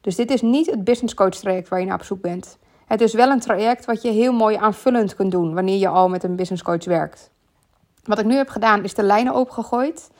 Dus 0.00 0.16
dit 0.16 0.30
is 0.30 0.42
niet 0.42 0.66
het 0.66 0.84
business 0.84 1.14
coach 1.14 1.34
traject 1.34 1.68
waar 1.68 1.80
je 1.80 1.86
naar 1.86 1.98
op 1.98 2.04
zoek 2.04 2.20
bent. 2.20 2.58
Het 2.86 3.00
is 3.00 3.14
wel 3.14 3.30
een 3.30 3.40
traject 3.40 3.84
wat 3.84 4.02
je 4.02 4.10
heel 4.10 4.32
mooi 4.32 4.56
aanvullend 4.56 5.14
kunt 5.14 5.30
doen 5.30 5.54
wanneer 5.54 5.78
je 5.78 5.88
al 5.88 6.08
met 6.08 6.24
een 6.24 6.36
business 6.36 6.62
coach 6.62 6.84
werkt. 6.84 7.30
Wat 8.04 8.18
ik 8.18 8.24
nu 8.24 8.34
heb 8.34 8.48
gedaan 8.48 8.84
is 8.84 8.94
de 8.94 9.02
lijnen 9.02 9.34
opengegooid. 9.34 10.10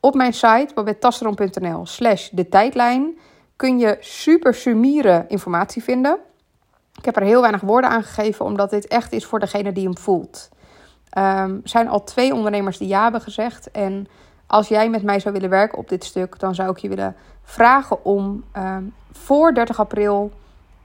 Op 0.00 0.14
mijn 0.14 0.32
site 0.32 0.70
babettasseron.nl 0.74 1.86
slash 1.86 2.28
de 2.28 2.48
tijdlijn 2.48 3.18
kun 3.56 3.78
je 3.78 3.96
super 4.00 4.54
summiere 4.54 5.24
informatie 5.28 5.82
vinden. 5.82 6.18
Ik 6.94 7.04
heb 7.04 7.16
er 7.16 7.22
heel 7.22 7.40
weinig 7.40 7.60
woorden 7.60 7.90
aan 7.90 8.02
gegeven 8.02 8.44
omdat 8.44 8.70
dit 8.70 8.86
echt 8.86 9.12
is 9.12 9.24
voor 9.24 9.38
degene 9.38 9.72
die 9.72 9.84
hem 9.84 9.98
voelt. 9.98 10.48
Um, 11.18 11.24
er 11.24 11.60
zijn 11.64 11.88
al 11.88 12.04
twee 12.04 12.34
ondernemers 12.34 12.78
die 12.78 12.88
ja 12.88 13.02
hebben 13.02 13.20
gezegd 13.20 13.70
en 13.70 14.08
als 14.46 14.68
jij 14.68 14.90
met 14.90 15.02
mij 15.02 15.20
zou 15.20 15.34
willen 15.34 15.50
werken 15.50 15.78
op 15.78 15.88
dit 15.88 16.04
stuk, 16.04 16.38
dan 16.38 16.54
zou 16.54 16.70
ik 16.70 16.78
je 16.78 16.88
willen 16.88 17.16
vragen 17.42 18.04
om 18.04 18.44
ehm, 18.52 18.84
voor 19.12 19.54
30 19.54 19.80
april, 19.80 20.32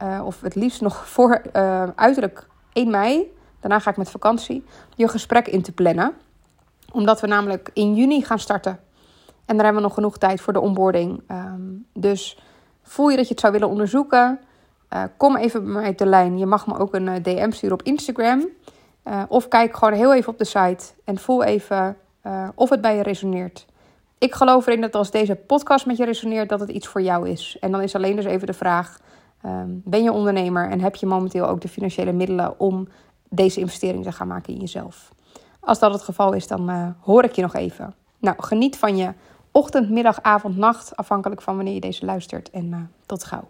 uh, 0.01 0.21
of 0.25 0.41
het 0.41 0.55
liefst 0.55 0.81
nog 0.81 1.07
voor 1.13 1.41
uh, 1.53 1.83
uiterlijk 1.95 2.47
1 2.73 2.89
mei, 2.89 3.31
daarna 3.59 3.79
ga 3.79 3.89
ik 3.89 3.97
met 3.97 4.09
vakantie, 4.09 4.65
je 4.95 5.07
gesprek 5.07 5.47
in 5.47 5.61
te 5.61 5.71
plannen. 5.71 6.13
Omdat 6.91 7.21
we 7.21 7.27
namelijk 7.27 7.69
in 7.73 7.95
juni 7.95 8.23
gaan 8.23 8.39
starten. 8.39 8.79
En 9.45 9.55
daar 9.55 9.65
hebben 9.65 9.81
we 9.81 9.87
nog 9.87 9.93
genoeg 9.93 10.17
tijd 10.17 10.41
voor 10.41 10.53
de 10.53 10.59
onboarding. 10.59 11.21
Um, 11.31 11.85
dus 11.93 12.39
voel 12.81 13.09
je 13.09 13.15
dat 13.15 13.25
je 13.25 13.31
het 13.31 13.39
zou 13.39 13.53
willen 13.53 13.69
onderzoeken? 13.69 14.39
Uh, 14.93 15.03
kom 15.17 15.35
even 15.35 15.63
bij 15.63 15.73
mij 15.73 15.89
op 15.89 15.97
de 15.97 16.05
lijn. 16.05 16.37
Je 16.37 16.45
mag 16.45 16.67
me 16.67 16.77
ook 16.77 16.93
een 16.93 17.23
DM 17.23 17.51
sturen 17.51 17.79
op 17.79 17.85
Instagram. 17.85 18.47
of 19.27 19.47
kijk 19.47 19.75
gewoon 19.75 19.93
heel 19.93 20.13
even 20.13 20.31
op 20.31 20.37
de 20.37 20.45
site 20.45 20.85
en 21.03 21.17
voel 21.17 21.43
even 21.43 21.97
of 22.55 22.69
het 22.69 22.81
bij 22.81 22.95
je 22.95 23.03
resoneert. 23.03 23.65
Ik 24.17 24.35
geloof 24.35 24.67
erin 24.67 24.81
dat 24.81 24.95
als 24.95 25.11
deze 25.11 25.35
podcast 25.35 25.85
met 25.85 25.97
je 25.97 26.05
resoneert, 26.05 26.49
dat 26.49 26.59
het 26.59 26.69
iets 26.69 26.87
voor 26.87 27.01
jou 27.01 27.29
is. 27.29 27.57
En 27.59 27.71
dan 27.71 27.81
is 27.81 27.95
alleen 27.95 28.15
dus 28.15 28.25
even 28.25 28.47
de 28.47 28.53
vraag: 28.53 28.99
um, 29.45 29.81
ben 29.85 30.03
je 30.03 30.11
ondernemer 30.11 30.69
en 30.69 30.79
heb 30.79 30.95
je 30.95 31.05
momenteel 31.05 31.47
ook 31.47 31.61
de 31.61 31.67
financiële 31.67 32.11
middelen 32.11 32.59
om 32.59 32.87
deze 33.29 33.59
investering 33.59 34.03
te 34.03 34.11
gaan 34.11 34.27
maken 34.27 34.53
in 34.53 34.59
jezelf? 34.59 35.11
Als 35.59 35.79
dat 35.79 35.93
het 35.93 36.01
geval 36.01 36.33
is, 36.33 36.47
dan 36.47 36.95
hoor 36.99 37.23
ik 37.23 37.31
je 37.31 37.41
nog 37.41 37.55
even. 37.55 37.95
Nou, 38.19 38.35
geniet 38.39 38.77
van 38.77 38.97
je 38.97 39.13
ochtend, 39.55 39.89
middag, 39.89 40.21
avond, 40.21 40.57
nacht, 40.57 40.95
afhankelijk 40.95 41.41
van 41.41 41.55
wanneer 41.55 41.73
je 41.73 41.79
deze 41.79 42.05
luistert. 42.05 42.49
En 42.49 42.65
uh, 42.65 42.77
tot 43.05 43.23
gauw. 43.23 43.47